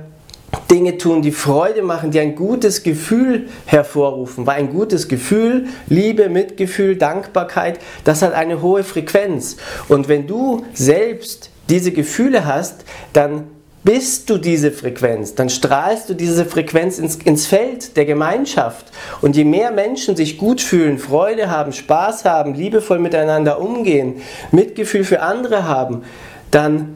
Dinge 0.69 0.97
tun, 0.97 1.21
die 1.21 1.31
Freude 1.31 1.81
machen, 1.81 2.11
die 2.11 2.19
ein 2.19 2.35
gutes 2.35 2.83
Gefühl 2.83 3.47
hervorrufen. 3.65 4.45
Weil 4.45 4.57
ein 4.57 4.71
gutes 4.71 5.07
Gefühl, 5.07 5.67
Liebe, 5.87 6.29
Mitgefühl, 6.29 6.95
Dankbarkeit, 6.95 7.79
das 8.03 8.21
hat 8.21 8.33
eine 8.33 8.61
hohe 8.61 8.83
Frequenz. 8.83 9.57
Und 9.87 10.07
wenn 10.07 10.27
du 10.27 10.65
selbst 10.73 11.49
diese 11.69 11.91
Gefühle 11.91 12.45
hast, 12.45 12.85
dann 13.13 13.45
bist 13.83 14.29
du 14.29 14.37
diese 14.37 14.71
Frequenz, 14.71 15.35
dann 15.35 15.49
strahlst 15.49 16.09
du 16.09 16.13
diese 16.13 16.45
Frequenz 16.45 16.99
ins, 16.99 17.17
ins 17.17 17.47
Feld 17.47 17.97
der 17.97 18.05
Gemeinschaft. 18.05 18.85
Und 19.21 19.35
je 19.35 19.43
mehr 19.43 19.71
Menschen 19.71 20.15
sich 20.15 20.37
gut 20.37 20.61
fühlen, 20.61 20.97
Freude 20.97 21.49
haben, 21.49 21.73
Spaß 21.73 22.23
haben, 22.23 22.53
liebevoll 22.53 22.99
miteinander 22.99 23.59
umgehen, 23.59 24.21
Mitgefühl 24.51 25.03
für 25.03 25.21
andere 25.21 25.67
haben, 25.67 26.03
dann 26.49 26.95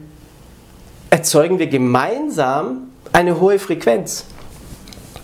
erzeugen 1.10 1.60
wir 1.60 1.68
gemeinsam 1.68 2.90
eine 3.18 3.40
hohe 3.40 3.58
Frequenz. 3.58 4.26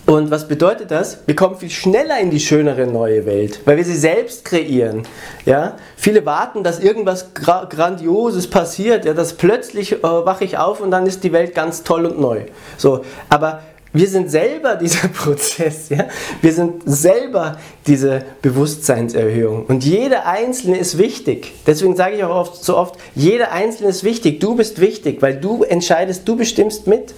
Und 0.04 0.32
was 0.32 0.48
bedeutet 0.48 0.90
das? 0.90 1.18
Wir 1.26 1.36
kommen 1.36 1.56
viel 1.56 1.70
schneller 1.70 2.18
in 2.18 2.28
die 2.28 2.40
schönere 2.40 2.88
neue 2.88 3.24
Welt, 3.24 3.60
weil 3.66 3.76
wir 3.76 3.84
sie 3.84 3.96
selbst 3.96 4.44
kreieren. 4.44 5.04
Ja? 5.46 5.76
Viele 5.96 6.26
warten, 6.26 6.64
dass 6.64 6.80
irgendwas 6.80 7.32
Gra 7.34 7.66
Grandioses 7.66 8.50
passiert, 8.50 9.04
ja, 9.04 9.14
dass 9.14 9.34
plötzlich 9.34 9.92
äh, 9.92 10.02
wache 10.02 10.44
ich 10.44 10.58
auf 10.58 10.80
und 10.80 10.90
dann 10.90 11.06
ist 11.06 11.22
die 11.22 11.32
Welt 11.32 11.54
ganz 11.54 11.84
toll 11.84 12.04
und 12.04 12.18
neu. 12.20 12.40
So, 12.76 13.04
aber 13.28 13.62
wir 13.92 14.08
sind 14.08 14.28
selber 14.28 14.74
dieser 14.82 15.06
Prozess, 15.06 15.88
ja? 15.88 16.08
wir 16.42 16.52
sind 16.52 16.82
selber 16.84 17.58
diese 17.86 18.24
Bewusstseinserhöhung. 18.42 19.66
Und 19.66 19.84
jeder 19.84 20.26
Einzelne 20.26 20.78
ist 20.78 20.98
wichtig. 20.98 21.52
Deswegen 21.64 21.94
sage 21.94 22.16
ich 22.16 22.24
auch 22.24 22.34
oft, 22.34 22.64
so 22.64 22.76
oft, 22.76 22.96
jeder 23.14 23.52
Einzelne 23.52 23.90
ist 23.90 24.02
wichtig. 24.02 24.40
Du 24.40 24.56
bist 24.56 24.80
wichtig, 24.80 25.22
weil 25.22 25.36
du 25.36 25.62
entscheidest, 25.62 26.26
du 26.26 26.34
bestimmst 26.34 26.88
mit. 26.88 27.14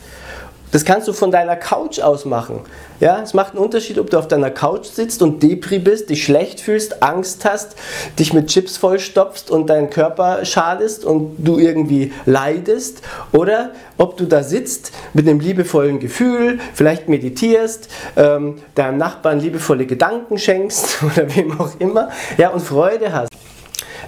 Das 0.73 0.85
kannst 0.85 1.06
du 1.06 1.12
von 1.12 1.30
deiner 1.30 1.56
Couch 1.56 2.00
aus 2.00 2.25
machen. 2.25 2.61
Ja, 2.99 3.23
es 3.23 3.35
macht 3.35 3.52
einen 3.52 3.62
Unterschied, 3.62 3.99
ob 3.99 4.11
du 4.11 4.18
auf 4.18 4.26
deiner 4.26 4.50
Couch 4.50 4.87
sitzt 4.87 5.23
und 5.23 5.42
Depri 5.42 5.78
bist, 5.78 6.11
dich 6.11 6.25
schlecht 6.25 6.61
fühlst, 6.61 7.02
Angst 7.02 7.44
hast, 7.44 7.76
dich 8.18 8.32
mit 8.32 8.49
Chips 8.49 8.76
vollstopfst 8.76 9.50
und 9.50 9.70
deinen 9.70 9.90
Körper 9.90 10.44
schadest 10.44 11.04
und 11.04 11.37
du 11.38 11.58
irgendwie 11.58 12.12
leidest 12.25 13.02
oder 13.32 13.70
ob 13.96 14.16
du 14.16 14.25
da 14.26 14.42
sitzt 14.42 14.92
mit 15.14 15.28
einem 15.28 15.40
liebevollen 15.40 16.00
Gefühl, 16.00 16.58
vielleicht 16.75 17.08
meditierst, 17.08 17.88
ähm, 18.16 18.56
deinem 18.75 18.99
Nachbarn 18.99 19.40
liebevolle 19.40 19.87
Gedanken 19.87 20.38
schenkst 20.38 21.02
oder 21.02 21.35
wem 21.35 21.61
auch 21.61 21.70
immer, 21.78 22.11
ja, 22.38 22.50
und 22.50 22.61
Freude 22.61 23.12
hast. 23.12 23.30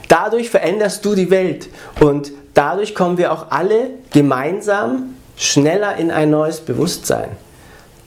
Dadurch 0.08 0.50
veränderst 0.50 1.04
du 1.04 1.14
die 1.14 1.30
Welt 1.30 1.68
und 2.00 2.32
dadurch 2.54 2.94
kommen 2.94 3.18
wir 3.18 3.32
auch 3.32 3.50
alle 3.50 3.90
gemeinsam 4.10 5.14
schneller 5.38 5.97
in 5.97 6.11
ein 6.11 6.30
neues 6.30 6.61
Bewusstsein. 6.61 7.30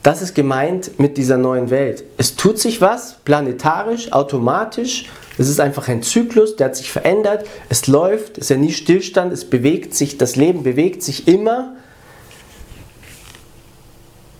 Das 0.04 0.22
ist 0.22 0.34
gemeint 0.34 1.00
mit 1.00 1.18
dieser 1.18 1.38
neuen 1.38 1.70
Welt. 1.70 2.04
Es 2.18 2.36
tut 2.36 2.58
sich 2.58 2.82
was, 2.82 3.18
planetarisch, 3.24 4.12
automatisch. 4.12 5.06
Es 5.38 5.48
ist 5.48 5.60
einfach 5.60 5.88
ein 5.88 6.02
Zyklus, 6.02 6.56
der 6.56 6.68
hat 6.68 6.76
sich 6.76 6.92
verändert. 6.92 7.46
Es 7.70 7.88
läuft, 7.88 8.38
es 8.38 8.46
ist 8.46 8.50
ja 8.50 8.58
nie 8.58 8.72
Stillstand, 8.72 9.32
es 9.32 9.46
bewegt 9.46 9.94
sich, 9.94 10.18
das 10.18 10.36
Leben 10.36 10.64
bewegt 10.64 11.04
sich 11.04 11.28
immer. 11.28 11.76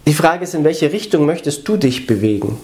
Die 0.08 0.14
Frage 0.14 0.44
ist, 0.44 0.56
in 0.56 0.64
welche 0.64 0.92
Richtung 0.92 1.26
möchtest 1.26 1.68
du 1.68 1.78
dich 1.78 2.08
bewegen? 2.08 2.58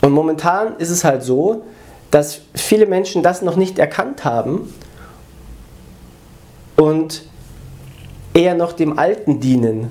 Und 0.00 0.12
momentan 0.12 0.76
ist 0.78 0.90
es 0.90 1.02
halt 1.02 1.22
so, 1.22 1.64
dass 2.10 2.42
viele 2.54 2.86
Menschen 2.86 3.24
das 3.24 3.42
noch 3.42 3.56
nicht 3.56 3.80
erkannt 3.80 4.24
haben 4.24 4.72
und 6.76 7.22
eher 8.34 8.54
noch 8.54 8.72
dem 8.72 8.98
Alten 8.98 9.40
dienen, 9.40 9.90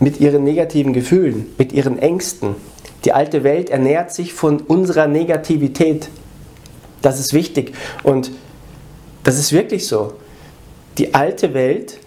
mit 0.00 0.18
ihren 0.18 0.42
negativen 0.42 0.92
Gefühlen, 0.92 1.54
mit 1.58 1.72
ihren 1.72 1.98
Ängsten. 1.98 2.56
Die 3.04 3.12
alte 3.12 3.44
Welt 3.44 3.70
ernährt 3.70 4.12
sich 4.12 4.32
von 4.32 4.60
unserer 4.60 5.06
Negativität. 5.06 6.08
Das 7.02 7.20
ist 7.20 7.32
wichtig 7.34 7.74
und 8.02 8.30
das 9.22 9.38
ist 9.38 9.52
wirklich 9.52 9.86
so. 9.86 10.14
Die 10.98 11.14
alte 11.14 11.54
Welt 11.54 11.98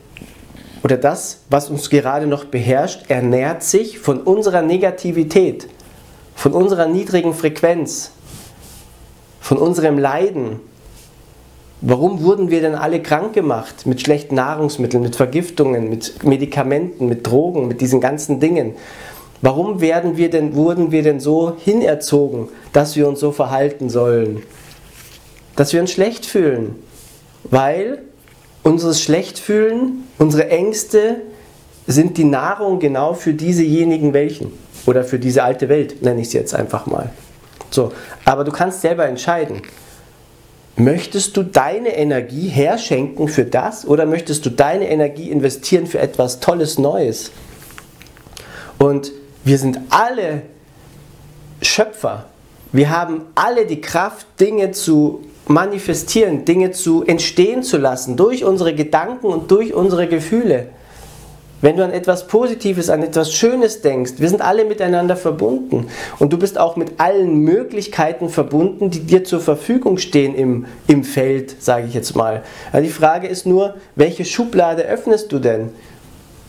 oder 0.83 0.97
das, 0.97 1.41
was 1.49 1.69
uns 1.69 1.89
gerade 1.89 2.27
noch 2.27 2.45
beherrscht, 2.45 3.09
ernährt 3.09 3.63
sich 3.63 3.99
von 3.99 4.19
unserer 4.21 4.61
Negativität, 4.61 5.67
von 6.35 6.51
unserer 6.51 6.87
niedrigen 6.87 7.33
Frequenz, 7.33 8.11
von 9.39 9.57
unserem 9.57 9.97
Leiden, 9.97 10.59
Warum 11.85 12.23
wurden 12.23 12.49
wir 12.49 12.61
denn 12.61 12.75
alle 12.75 13.01
krank 13.01 13.33
gemacht 13.33 13.85
mit 13.85 13.99
schlechten 13.99 14.35
Nahrungsmitteln, 14.35 15.03
mit 15.03 15.17
Vergiftungen, 15.17 15.89
mit 15.89 16.23
Medikamenten, 16.23 17.09
mit 17.09 17.27
Drogen, 17.27 17.67
mit 17.67 17.81
diesen 17.81 17.99
ganzen 17.99 18.39
Dingen? 18.39 18.75
Warum 19.41 19.81
werden 19.81 20.15
wir 20.15 20.29
denn, 20.29 20.55
wurden 20.55 20.93
wir 20.93 21.03
denn 21.03 21.19
so 21.19 21.57
hinerzogen, 21.59 22.47
dass 22.71 22.95
wir 22.95 23.05
uns 23.05 23.19
so 23.19 23.33
verhalten 23.33 23.89
sollen? 23.89 24.43
Dass 25.57 25.73
wir 25.73 25.81
uns 25.81 25.91
schlecht 25.91 26.25
fühlen. 26.25 26.75
Weil 27.43 28.01
unseres 28.63 29.01
Schlechtfühlen, 29.01 30.07
unsere 30.17 30.47
Ängste 30.47 31.17
sind 31.85 32.17
die 32.17 32.23
Nahrung 32.23 32.79
genau 32.79 33.13
für 33.13 33.33
diesejenigen 33.33 34.13
welchen. 34.13 34.53
Oder 34.85 35.03
für 35.03 35.19
diese 35.19 35.43
alte 35.43 35.67
Welt, 35.67 36.01
nenne 36.01 36.21
ich 36.21 36.27
es 36.27 36.33
jetzt 36.33 36.55
einfach 36.55 36.85
mal. 36.85 37.09
So, 37.71 37.91
aber 38.23 38.45
du 38.45 38.53
kannst 38.53 38.79
selber 38.79 39.05
entscheiden. 39.05 39.63
Möchtest 40.75 41.37
du 41.37 41.43
deine 41.43 41.95
Energie 41.95 42.47
herschenken 42.47 43.27
für 43.27 43.45
das 43.45 43.85
oder 43.85 44.05
möchtest 44.07 44.45
du 44.45 44.49
deine 44.49 44.89
Energie 44.89 45.29
investieren 45.29 45.85
für 45.85 45.99
etwas 45.99 46.39
Tolles 46.39 46.79
Neues? 46.79 47.31
Und 48.79 49.11
wir 49.43 49.59
sind 49.59 49.79
alle 49.89 50.41
Schöpfer. 51.61 52.25
Wir 52.71 52.89
haben 52.89 53.21
alle 53.35 53.67
die 53.67 53.81
Kraft, 53.81 54.25
Dinge 54.39 54.71
zu 54.71 55.23
manifestieren, 55.47 56.43
Dinge 56.45 56.71
zu 56.71 57.03
entstehen 57.03 57.61
zu 57.61 57.77
lassen 57.77 58.17
durch 58.17 58.43
unsere 58.43 58.73
Gedanken 58.73 59.27
und 59.27 59.51
durch 59.51 59.73
unsere 59.73 60.07
Gefühle. 60.07 60.69
Wenn 61.63 61.77
du 61.77 61.85
an 61.85 61.93
etwas 61.93 62.27
Positives, 62.27 62.89
an 62.89 63.03
etwas 63.03 63.31
Schönes 63.31 63.79
denkst, 63.79 64.15
wir 64.17 64.27
sind 64.27 64.41
alle 64.41 64.65
miteinander 64.65 65.15
verbunden. 65.15 65.87
Und 66.19 66.33
du 66.33 66.37
bist 66.37 66.57
auch 66.57 66.75
mit 66.75 66.99
allen 66.99 67.37
Möglichkeiten 67.37 68.27
verbunden, 68.27 68.89
die 68.89 68.99
dir 68.99 69.23
zur 69.23 69.39
Verfügung 69.39 69.97
stehen 69.97 70.35
im, 70.35 70.65
im 70.87 71.05
Feld, 71.05 71.55
sage 71.63 71.87
ich 71.87 71.93
jetzt 71.93 72.17
mal. 72.17 72.43
Also 72.73 72.85
die 72.85 72.91
Frage 72.91 73.29
ist 73.29 73.45
nur, 73.45 73.75
welche 73.95 74.25
Schublade 74.25 74.83
öffnest 74.83 75.31
du 75.31 75.39
denn? 75.39 75.69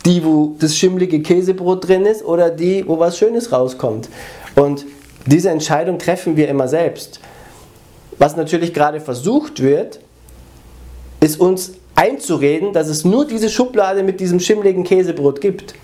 Die, 0.04 0.25
wo 0.25 0.56
das 0.59 0.76
schimmlige 0.76 1.23
Käsebrot 1.23 1.87
drin 1.87 2.06
ist 2.06 2.25
oder 2.25 2.50
die, 2.50 2.83
wo 2.88 2.99
was 2.99 3.16
Schönes 3.16 3.52
rauskommt. 3.52 4.09
Und 4.56 4.85
diese 5.26 5.50
Entscheidung 5.50 6.00
treffen 6.00 6.37
wir 6.37 6.49
immer 6.49 6.66
selbst. 6.66 7.21
Was 8.18 8.35
natürlich 8.35 8.75
gerade 8.75 8.99
versucht 8.99 9.62
wird, 9.62 10.00
ist 11.21 11.38
uns 11.38 11.75
einzureden, 11.94 12.72
dass 12.72 12.88
es 12.88 13.04
nur 13.04 13.26
diese 13.26 13.48
Schublade 13.48 14.02
mit 14.02 14.20
diesem 14.20 14.40
schimmligen 14.40 14.84
Käsebrot 14.84 15.40
gibt. 15.40 15.74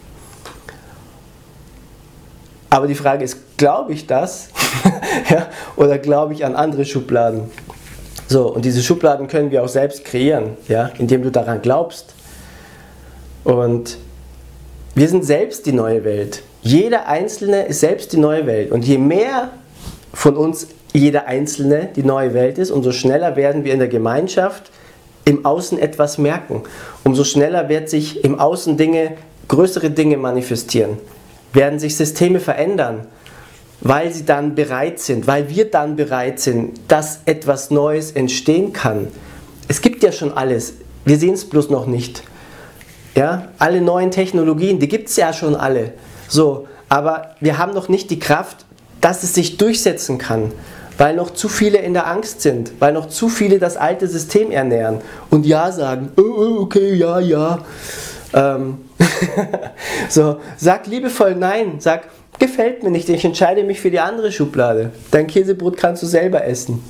Aber 2.68 2.86
die 2.86 2.94
Frage 2.94 3.24
ist, 3.24 3.56
glaube 3.56 3.92
ich 3.92 4.06
das? 4.06 4.48
ja, 5.30 5.48
oder 5.76 5.98
glaube 5.98 6.34
ich 6.34 6.44
an 6.44 6.54
andere 6.54 6.84
Schubladen? 6.84 7.50
So, 8.28 8.46
und 8.54 8.64
diese 8.64 8.80
Schubladen 8.80 9.26
können 9.26 9.50
wir 9.50 9.64
auch 9.64 9.68
selbst 9.68 10.04
kreieren, 10.04 10.56
ja, 10.68 10.90
indem 10.98 11.22
du 11.22 11.30
daran 11.30 11.62
glaubst. 11.62 12.14
Und 13.42 13.98
wir 14.94 15.08
sind 15.08 15.24
selbst 15.24 15.66
die 15.66 15.72
neue 15.72 16.04
Welt. 16.04 16.42
Jeder 16.62 17.08
Einzelne 17.08 17.66
ist 17.66 17.80
selbst 17.80 18.12
die 18.12 18.18
neue 18.18 18.46
Welt. 18.46 18.70
Und 18.70 18.84
je 18.84 18.98
mehr 18.98 19.50
von 20.12 20.36
uns 20.36 20.68
jeder 20.92 21.26
Einzelne 21.26 21.88
die 21.94 22.02
neue 22.02 22.34
Welt 22.34 22.58
ist, 22.58 22.70
umso 22.70 22.92
schneller 22.92 23.34
werden 23.34 23.64
wir 23.64 23.72
in 23.72 23.78
der 23.78 23.88
Gemeinschaft 23.88 24.70
im 25.24 25.44
Außen 25.44 25.78
etwas 25.78 26.18
merken. 26.18 26.62
Umso 27.04 27.24
schneller 27.24 27.68
wird 27.68 27.88
sich 27.88 28.24
im 28.24 28.38
Außen 28.38 28.76
Dinge, 28.76 29.16
größere 29.48 29.90
Dinge 29.90 30.16
manifestieren, 30.16 30.98
werden 31.52 31.78
sich 31.78 31.96
Systeme 31.96 32.40
verändern, 32.40 33.06
weil 33.80 34.12
sie 34.12 34.24
dann 34.24 34.54
bereit 34.54 35.00
sind, 35.00 35.26
weil 35.26 35.48
wir 35.48 35.70
dann 35.70 35.96
bereit 35.96 36.40
sind, 36.40 36.80
dass 36.88 37.20
etwas 37.24 37.70
Neues 37.70 38.12
entstehen 38.12 38.72
kann. 38.72 39.08
Es 39.68 39.80
gibt 39.80 40.02
ja 40.02 40.12
schon 40.12 40.32
alles, 40.32 40.74
wir 41.04 41.16
sehen 41.16 41.34
es 41.34 41.48
bloß 41.48 41.70
noch 41.70 41.86
nicht. 41.86 42.22
Ja, 43.16 43.48
alle 43.58 43.80
neuen 43.80 44.10
Technologien, 44.10 44.78
die 44.78 44.88
gibt 44.88 45.08
es 45.08 45.16
ja 45.16 45.32
schon 45.32 45.56
alle. 45.56 45.94
So, 46.28 46.68
aber 46.88 47.34
wir 47.40 47.58
haben 47.58 47.74
noch 47.74 47.88
nicht 47.88 48.10
die 48.10 48.18
Kraft, 48.18 48.64
dass 49.00 49.22
es 49.22 49.34
sich 49.34 49.56
durchsetzen 49.56 50.18
kann 50.18 50.52
weil 51.00 51.16
noch 51.16 51.30
zu 51.30 51.48
viele 51.48 51.78
in 51.78 51.94
der 51.94 52.06
Angst 52.06 52.42
sind, 52.42 52.72
weil 52.78 52.92
noch 52.92 53.08
zu 53.08 53.30
viele 53.30 53.58
das 53.58 53.78
alte 53.78 54.06
System 54.06 54.50
ernähren 54.50 55.00
und 55.30 55.46
Ja 55.46 55.72
sagen, 55.72 56.10
oh, 56.18 56.20
oh 56.20 56.60
okay, 56.60 56.92
ja, 56.92 57.18
ja. 57.20 57.60
Ähm 58.34 58.76
so, 60.10 60.40
sag 60.58 60.86
liebevoll 60.86 61.36
Nein, 61.36 61.76
sag, 61.78 62.02
gefällt 62.38 62.82
mir 62.82 62.90
nicht, 62.90 63.08
ich 63.08 63.24
entscheide 63.24 63.64
mich 63.64 63.80
für 63.80 63.90
die 63.90 63.98
andere 63.98 64.30
Schublade. 64.30 64.90
Dein 65.10 65.26
Käsebrot 65.26 65.78
kannst 65.78 66.02
du 66.02 66.06
selber 66.06 66.44
essen. 66.44 66.84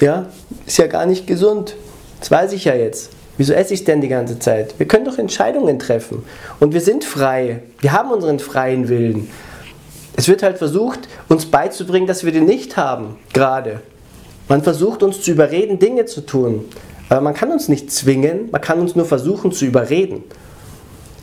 Ja, 0.00 0.26
ist 0.66 0.78
ja 0.78 0.88
gar 0.88 1.06
nicht 1.06 1.28
gesund. 1.28 1.76
Das 2.18 2.32
weiß 2.32 2.52
ich 2.52 2.64
ja 2.64 2.74
jetzt. 2.74 3.12
Wieso 3.36 3.52
esse 3.52 3.74
ich 3.74 3.84
denn 3.84 4.00
die 4.00 4.08
ganze 4.08 4.40
Zeit? 4.40 4.74
Wir 4.78 4.88
können 4.88 5.04
doch 5.04 5.18
Entscheidungen 5.18 5.78
treffen. 5.78 6.24
Und 6.58 6.74
wir 6.74 6.80
sind 6.80 7.04
frei. 7.04 7.60
Wir 7.78 7.92
haben 7.92 8.10
unseren 8.10 8.40
freien 8.40 8.88
Willen. 8.88 9.28
Es 10.16 10.28
wird 10.28 10.42
halt 10.42 10.58
versucht, 10.58 11.00
uns 11.28 11.46
beizubringen, 11.46 12.06
dass 12.06 12.24
wir 12.24 12.32
den 12.32 12.44
nicht 12.44 12.76
haben, 12.76 13.16
gerade. 13.32 13.80
Man 14.48 14.62
versucht 14.62 15.02
uns 15.02 15.22
zu 15.22 15.30
überreden, 15.30 15.78
Dinge 15.78 16.04
zu 16.04 16.20
tun. 16.20 16.66
Aber 17.08 17.20
man 17.20 17.34
kann 17.34 17.50
uns 17.50 17.68
nicht 17.68 17.90
zwingen, 17.90 18.50
man 18.50 18.60
kann 18.60 18.80
uns 18.80 18.94
nur 18.94 19.06
versuchen 19.06 19.52
zu 19.52 19.64
überreden. 19.64 20.24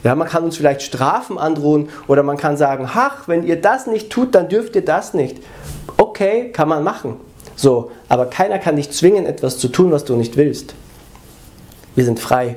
Ja, 0.03 0.15
man 0.15 0.27
kann 0.27 0.43
uns 0.43 0.57
vielleicht 0.57 0.81
Strafen 0.81 1.37
androhen 1.37 1.89
oder 2.07 2.23
man 2.23 2.37
kann 2.37 2.57
sagen, 2.57 2.89
ach, 2.91 3.27
wenn 3.27 3.43
ihr 3.43 3.59
das 3.59 3.85
nicht 3.85 4.09
tut, 4.09 4.33
dann 4.33 4.47
dürft 4.47 4.75
ihr 4.75 4.85
das 4.85 5.13
nicht. 5.13 5.37
Okay, 5.97 6.51
kann 6.51 6.69
man 6.69 6.83
machen. 6.83 7.17
So, 7.55 7.91
aber 8.07 8.27
keiner 8.27 8.59
kann 8.59 8.77
dich 8.77 8.91
zwingen, 8.91 9.25
etwas 9.25 9.57
zu 9.57 9.67
tun, 9.67 9.91
was 9.91 10.05
du 10.05 10.15
nicht 10.15 10.37
willst. 10.37 10.73
Wir 11.95 12.05
sind 12.05 12.19
frei. 12.19 12.55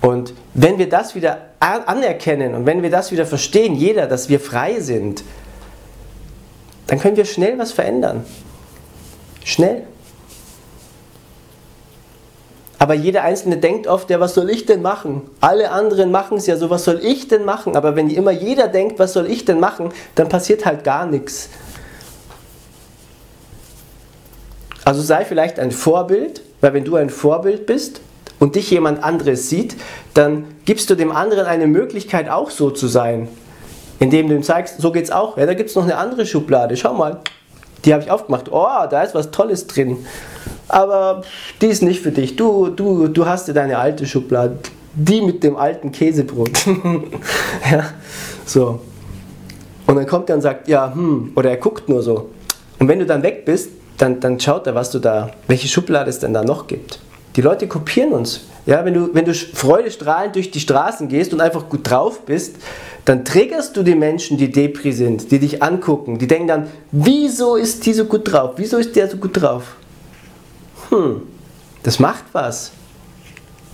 Und 0.00 0.32
wenn 0.54 0.78
wir 0.78 0.88
das 0.88 1.14
wieder 1.14 1.38
anerkennen 1.60 2.54
und 2.54 2.66
wenn 2.66 2.82
wir 2.82 2.90
das 2.90 3.10
wieder 3.10 3.26
verstehen, 3.26 3.74
jeder, 3.74 4.06
dass 4.06 4.28
wir 4.28 4.38
frei 4.38 4.80
sind, 4.80 5.24
dann 6.86 7.00
können 7.00 7.16
wir 7.16 7.24
schnell 7.24 7.58
was 7.58 7.72
verändern. 7.72 8.24
Schnell. 9.44 9.82
Aber 12.78 12.94
jeder 12.94 13.24
Einzelne 13.24 13.56
denkt 13.56 13.88
oft, 13.88 14.08
ja, 14.08 14.20
was 14.20 14.34
soll 14.34 14.48
ich 14.50 14.64
denn 14.64 14.82
machen? 14.82 15.22
Alle 15.40 15.72
anderen 15.72 16.12
machen 16.12 16.38
es 16.38 16.46
ja 16.46 16.56
so, 16.56 16.70
was 16.70 16.84
soll 16.84 17.00
ich 17.02 17.26
denn 17.26 17.44
machen? 17.44 17.76
Aber 17.76 17.96
wenn 17.96 18.08
immer 18.08 18.30
jeder 18.30 18.68
denkt, 18.68 19.00
was 19.00 19.12
soll 19.12 19.26
ich 19.26 19.44
denn 19.44 19.58
machen, 19.58 19.90
dann 20.14 20.28
passiert 20.28 20.64
halt 20.64 20.84
gar 20.84 21.06
nichts. 21.06 21.48
Also 24.84 25.02
sei 25.02 25.24
vielleicht 25.24 25.58
ein 25.58 25.72
Vorbild, 25.72 26.40
weil 26.60 26.72
wenn 26.72 26.84
du 26.84 26.96
ein 26.96 27.10
Vorbild 27.10 27.66
bist, 27.66 28.00
und 28.38 28.54
dich 28.54 28.70
jemand 28.70 29.02
anderes 29.02 29.48
sieht, 29.48 29.76
dann 30.14 30.44
gibst 30.64 30.90
du 30.90 30.94
dem 30.94 31.12
anderen 31.12 31.46
eine 31.46 31.66
Möglichkeit 31.66 32.30
auch 32.30 32.50
so 32.50 32.70
zu 32.70 32.86
sein. 32.86 33.28
Indem 33.98 34.28
du 34.28 34.36
ihm 34.36 34.42
zeigst, 34.42 34.80
so 34.80 34.92
geht's 34.92 35.10
auch. 35.10 35.36
Ja, 35.36 35.46
da 35.46 35.54
gibt 35.54 35.70
es 35.70 35.76
noch 35.76 35.82
eine 35.82 35.96
andere 35.96 36.24
Schublade. 36.24 36.76
Schau 36.76 36.94
mal, 36.94 37.20
die 37.84 37.92
habe 37.92 38.02
ich 38.02 38.10
aufgemacht. 38.10 38.50
Oh, 38.50 38.86
da 38.88 39.02
ist 39.02 39.14
was 39.14 39.30
Tolles 39.30 39.66
drin. 39.66 39.98
Aber 40.68 41.22
die 41.60 41.66
ist 41.66 41.82
nicht 41.82 42.00
für 42.00 42.12
dich. 42.12 42.36
Du, 42.36 42.68
du, 42.68 43.08
du 43.08 43.26
hast 43.26 43.48
ja 43.48 43.54
deine 43.54 43.78
alte 43.78 44.06
Schublade. 44.06 44.58
Die 44.94 45.20
mit 45.20 45.42
dem 45.42 45.56
alten 45.56 45.92
Käsebrot. 45.92 46.66
ja, 47.70 47.84
so. 48.44 48.80
Und 49.86 49.96
dann 49.96 50.06
kommt 50.06 50.28
er 50.28 50.36
und 50.36 50.42
sagt, 50.42 50.68
ja, 50.68 50.92
hm, 50.92 51.32
oder 51.34 51.50
er 51.50 51.56
guckt 51.56 51.88
nur 51.88 52.02
so. 52.02 52.30
Und 52.78 52.88
wenn 52.88 52.98
du 52.98 53.06
dann 53.06 53.22
weg 53.22 53.44
bist, 53.44 53.70
dann, 53.96 54.20
dann 54.20 54.38
schaut 54.38 54.66
er, 54.66 54.74
was 54.74 54.90
du 54.90 54.98
da, 54.98 55.30
welche 55.46 55.66
Schublade 55.66 56.10
es 56.10 56.18
denn 56.20 56.34
da 56.34 56.44
noch 56.44 56.66
gibt. 56.66 57.00
Die 57.36 57.40
Leute 57.40 57.68
kopieren 57.68 58.12
uns. 58.12 58.42
Ja, 58.66 58.84
wenn 58.84 58.94
du, 58.94 59.14
wenn 59.14 59.24
du 59.24 59.32
freudestrahlend 59.32 60.36
durch 60.36 60.50
die 60.50 60.60
Straßen 60.60 61.08
gehst 61.08 61.32
und 61.32 61.40
einfach 61.40 61.68
gut 61.68 61.88
drauf 61.88 62.20
bist, 62.26 62.56
dann 63.04 63.24
triggerst 63.24 63.74
du 63.76 63.82
die 63.82 63.94
Menschen, 63.94 64.36
die 64.36 64.52
Depri 64.52 64.92
sind, 64.92 65.30
die 65.30 65.38
dich 65.38 65.62
angucken, 65.62 66.18
die 66.18 66.26
denken 66.26 66.48
dann, 66.48 66.66
wieso 66.92 67.56
ist 67.56 67.86
die 67.86 67.94
so 67.94 68.04
gut 68.04 68.30
drauf? 68.30 68.52
Wieso 68.56 68.76
ist 68.76 68.94
der 68.94 69.08
so 69.08 69.16
gut 69.16 69.40
drauf? 69.40 69.76
Hm, 70.90 71.22
das 71.82 71.98
macht 71.98 72.24
was. 72.32 72.72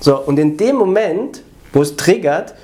So, 0.01 0.21
und 0.21 0.38
in 0.38 0.57
dem 0.57 0.77
Moment, 0.77 1.43
wo 1.73 1.83
es 1.83 1.97
triggert, 1.97 2.55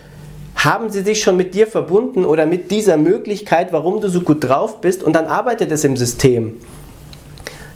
haben 0.55 0.91
sie 0.91 1.01
sich 1.01 1.23
schon 1.23 1.37
mit 1.37 1.55
dir 1.55 1.67
verbunden 1.67 2.25
oder 2.25 2.47
mit 2.47 2.71
dieser 2.71 2.97
Möglichkeit, 2.97 3.73
warum 3.73 4.01
du 4.01 4.09
so 4.09 4.21
gut 4.21 4.45
drauf 4.45 4.81
bist 4.81 5.03
und 5.03 5.15
dann 5.15 5.27
arbeitet 5.27 5.73
es 5.73 5.85
im 5.85 5.97
System. 5.97 6.59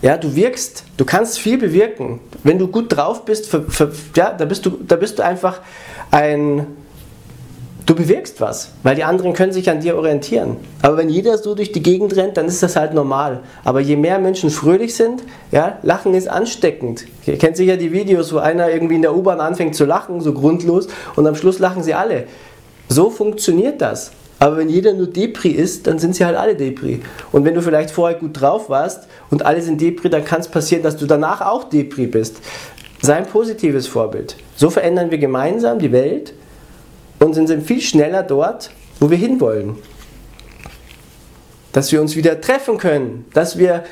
Ja, 0.04 0.18
du 0.18 0.36
wirkst, 0.36 0.84
du 0.98 1.06
kannst 1.06 1.38
viel 1.38 1.56
bewirken. 1.56 2.20
Wenn 2.42 2.58
du 2.58 2.68
gut 2.68 2.94
drauf 2.94 3.24
bist, 3.24 3.48
für, 3.48 3.62
für, 3.62 3.90
ja, 4.14 4.34
da, 4.34 4.44
bist 4.44 4.66
du, 4.66 4.72
da 4.86 4.96
bist 4.96 5.18
du 5.18 5.24
einfach 5.24 5.62
ein, 6.10 6.66
du 7.86 7.94
bewirkst 7.94 8.38
was, 8.38 8.72
weil 8.82 8.96
die 8.96 9.04
anderen 9.04 9.32
können 9.32 9.54
sich 9.54 9.70
an 9.70 9.80
dir 9.80 9.96
orientieren. 9.96 10.58
Aber 10.82 10.98
wenn 10.98 11.08
jeder 11.08 11.38
so 11.38 11.54
durch 11.54 11.72
die 11.72 11.82
Gegend 11.82 12.14
rennt, 12.16 12.36
dann 12.36 12.44
ist 12.44 12.62
das 12.62 12.76
halt 12.76 12.92
normal. 12.92 13.44
Aber 13.64 13.80
je 13.80 13.96
mehr 13.96 14.18
Menschen 14.18 14.50
fröhlich 14.50 14.94
sind, 14.94 15.22
ja, 15.50 15.78
Lachen 15.82 16.12
ist 16.12 16.28
ansteckend. 16.28 17.06
Ihr 17.24 17.38
kennt 17.38 17.56
sicher 17.56 17.78
die 17.78 17.90
Videos, 17.90 18.30
wo 18.34 18.36
einer 18.36 18.68
irgendwie 18.70 18.96
in 18.96 19.02
der 19.02 19.16
U-Bahn 19.16 19.40
anfängt 19.40 19.74
zu 19.74 19.86
lachen, 19.86 20.20
so 20.20 20.34
grundlos, 20.34 20.86
und 21.16 21.26
am 21.26 21.34
Schluss 21.34 21.60
lachen 21.60 21.82
sie 21.82 21.94
alle. 21.94 22.24
So 22.90 23.08
funktioniert 23.08 23.80
das. 23.80 24.12
Aber 24.38 24.56
wenn 24.58 24.68
jeder 24.68 24.92
nur 24.92 25.06
Depri 25.06 25.50
ist, 25.50 25.86
dann 25.86 25.98
sind 25.98 26.16
sie 26.16 26.24
halt 26.24 26.36
alle 26.36 26.54
Depri. 26.54 27.00
Und 27.32 27.44
wenn 27.44 27.54
du 27.54 27.62
vielleicht 27.62 27.90
vorher 27.90 28.18
gut 28.18 28.40
drauf 28.40 28.68
warst 28.68 29.06
und 29.30 29.46
alle 29.46 29.62
sind 29.62 29.80
Depri, 29.80 30.10
dann 30.10 30.24
kann 30.24 30.40
es 30.40 30.48
passieren, 30.48 30.82
dass 30.82 30.96
du 30.96 31.06
danach 31.06 31.40
auch 31.40 31.64
Depri 31.64 32.06
bist. 32.06 32.36
Sei 33.00 33.14
ein 33.14 33.26
positives 33.26 33.86
Vorbild. 33.86 34.36
So 34.56 34.70
verändern 34.70 35.10
wir 35.10 35.18
gemeinsam 35.18 35.78
die 35.78 35.92
Welt 35.92 36.34
und 37.20 37.34
sind 37.34 37.62
viel 37.62 37.80
schneller 37.80 38.22
dort, 38.22 38.70
wo 39.00 39.10
wir 39.10 39.16
hinwollen. 39.16 39.76
Dass 41.72 41.90
wir 41.92 42.00
uns 42.00 42.16
wieder 42.16 42.40
treffen 42.40 42.78
können, 42.78 43.26
dass 43.34 43.58
wir 43.58 43.84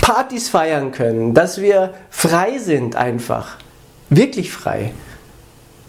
Partys 0.00 0.48
feiern 0.48 0.92
können, 0.92 1.34
dass 1.34 1.60
wir 1.60 1.94
frei 2.10 2.58
sind 2.58 2.96
einfach. 2.96 3.56
Wirklich 4.10 4.52
frei. 4.52 4.92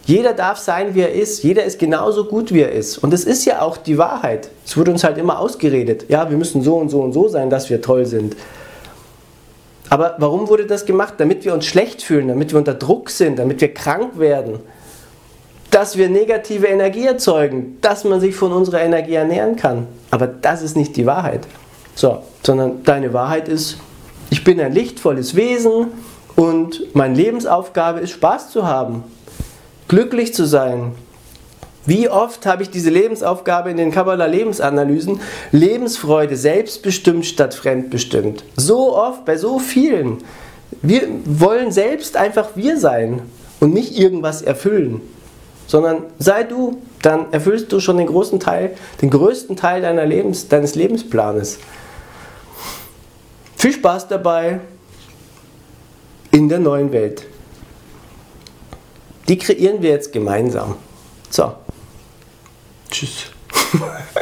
Jeder 0.09 0.33
darf 0.33 0.57
sein, 0.57 0.95
wie 0.95 1.01
er 1.01 1.13
ist. 1.13 1.43
Jeder 1.43 1.63
ist 1.65 1.77
genauso 1.77 2.25
gut, 2.25 2.51
wie 2.51 2.61
er 2.61 2.71
ist. 2.71 2.97
Und 2.97 3.13
es 3.13 3.25
ist 3.25 3.45
ja 3.45 3.61
auch 3.61 3.77
die 3.77 3.99
Wahrheit. 3.99 4.49
Es 4.65 4.75
wurde 4.75 4.89
uns 4.89 5.03
halt 5.03 5.19
immer 5.19 5.37
ausgeredet. 5.37 6.05
Ja, 6.09 6.31
wir 6.31 6.35
müssen 6.35 6.63
so 6.63 6.77
und 6.77 6.89
so 6.89 7.01
und 7.01 7.13
so 7.13 7.27
sein, 7.27 7.51
dass 7.51 7.69
wir 7.69 7.79
toll 7.79 8.07
sind. 8.07 8.35
Aber 9.87 10.15
warum 10.17 10.47
wurde 10.47 10.65
das 10.65 10.87
gemacht? 10.87 11.13
Damit 11.19 11.45
wir 11.45 11.53
uns 11.53 11.67
schlecht 11.67 12.01
fühlen, 12.01 12.27
damit 12.27 12.51
wir 12.51 12.57
unter 12.57 12.73
Druck 12.73 13.11
sind, 13.11 13.37
damit 13.37 13.61
wir 13.61 13.71
krank 13.71 14.17
werden. 14.17 14.61
Dass 15.69 15.95
wir 15.95 16.09
negative 16.09 16.65
Energie 16.65 17.05
erzeugen, 17.05 17.77
dass 17.81 18.03
man 18.03 18.19
sich 18.19 18.35
von 18.35 18.51
unserer 18.51 18.81
Energie 18.81 19.13
ernähren 19.13 19.57
kann. 19.57 19.85
Aber 20.09 20.25
das 20.25 20.63
ist 20.63 20.75
nicht 20.75 20.97
die 20.97 21.05
Wahrheit. 21.05 21.45
So, 21.93 22.23
sondern 22.41 22.83
deine 22.83 23.13
Wahrheit 23.13 23.47
ist, 23.47 23.77
ich 24.31 24.43
bin 24.43 24.59
ein 24.59 24.73
lichtvolles 24.73 25.35
Wesen 25.35 25.89
und 26.35 26.95
meine 26.95 27.13
Lebensaufgabe 27.13 27.99
ist 27.99 28.09
Spaß 28.09 28.49
zu 28.49 28.65
haben 28.65 29.03
glücklich 29.89 30.34
zu 30.34 30.45
sein. 30.45 30.93
Wie 31.86 32.08
oft 32.08 32.45
habe 32.45 32.63
ich 32.63 32.69
diese 32.69 32.89
Lebensaufgabe 32.89 33.71
in 33.71 33.78
den 33.78 33.91
Kabbalah 33.91 34.28
Lebensanalysen? 34.28 35.19
Lebensfreude, 35.52 36.38
selbstbestimmt 36.38 37.25
statt 37.25 37.54
fremdbestimmt. 37.54 38.45
So 38.56 38.95
oft, 38.95 39.25
bei 39.25 39.36
so 39.36 39.60
vielen. 39.60 40.19
Wir 40.82 41.02
wollen 41.25 41.71
selbst 41.71 42.15
einfach 42.15 42.49
wir 42.56 42.80
sein 42.80 43.23
und 43.60 43.73
nicht 43.73 43.97
irgendwas 43.97 44.41
erfüllen. 44.41 45.02
sondern 45.69 46.06
sei 46.17 46.43
du, 46.45 46.82
dann 47.04 47.32
erfüllst 47.32 47.71
du 47.71 47.80
schon 47.80 47.97
den 47.97 48.08
großen 48.08 48.39
Teil, 48.39 48.75
den 49.04 49.12
größten 49.12 49.56
Teil 49.56 49.84
deiner 49.84 50.04
Lebens, 50.04 50.47
deines 50.47 50.73
Lebensplanes. 50.73 51.60
Viel 53.56 53.73
Spaß 53.73 54.08
dabei 54.08 54.62
in 56.32 56.49
der 56.49 56.58
neuen 56.58 56.91
Welt. 56.91 57.28
Die 59.29 59.37
kreieren 59.37 59.83
wir 59.83 59.91
jetzt 59.91 60.11
gemeinsam. 60.11 60.75
So. 61.29 61.53
Tschüss. 62.89 63.27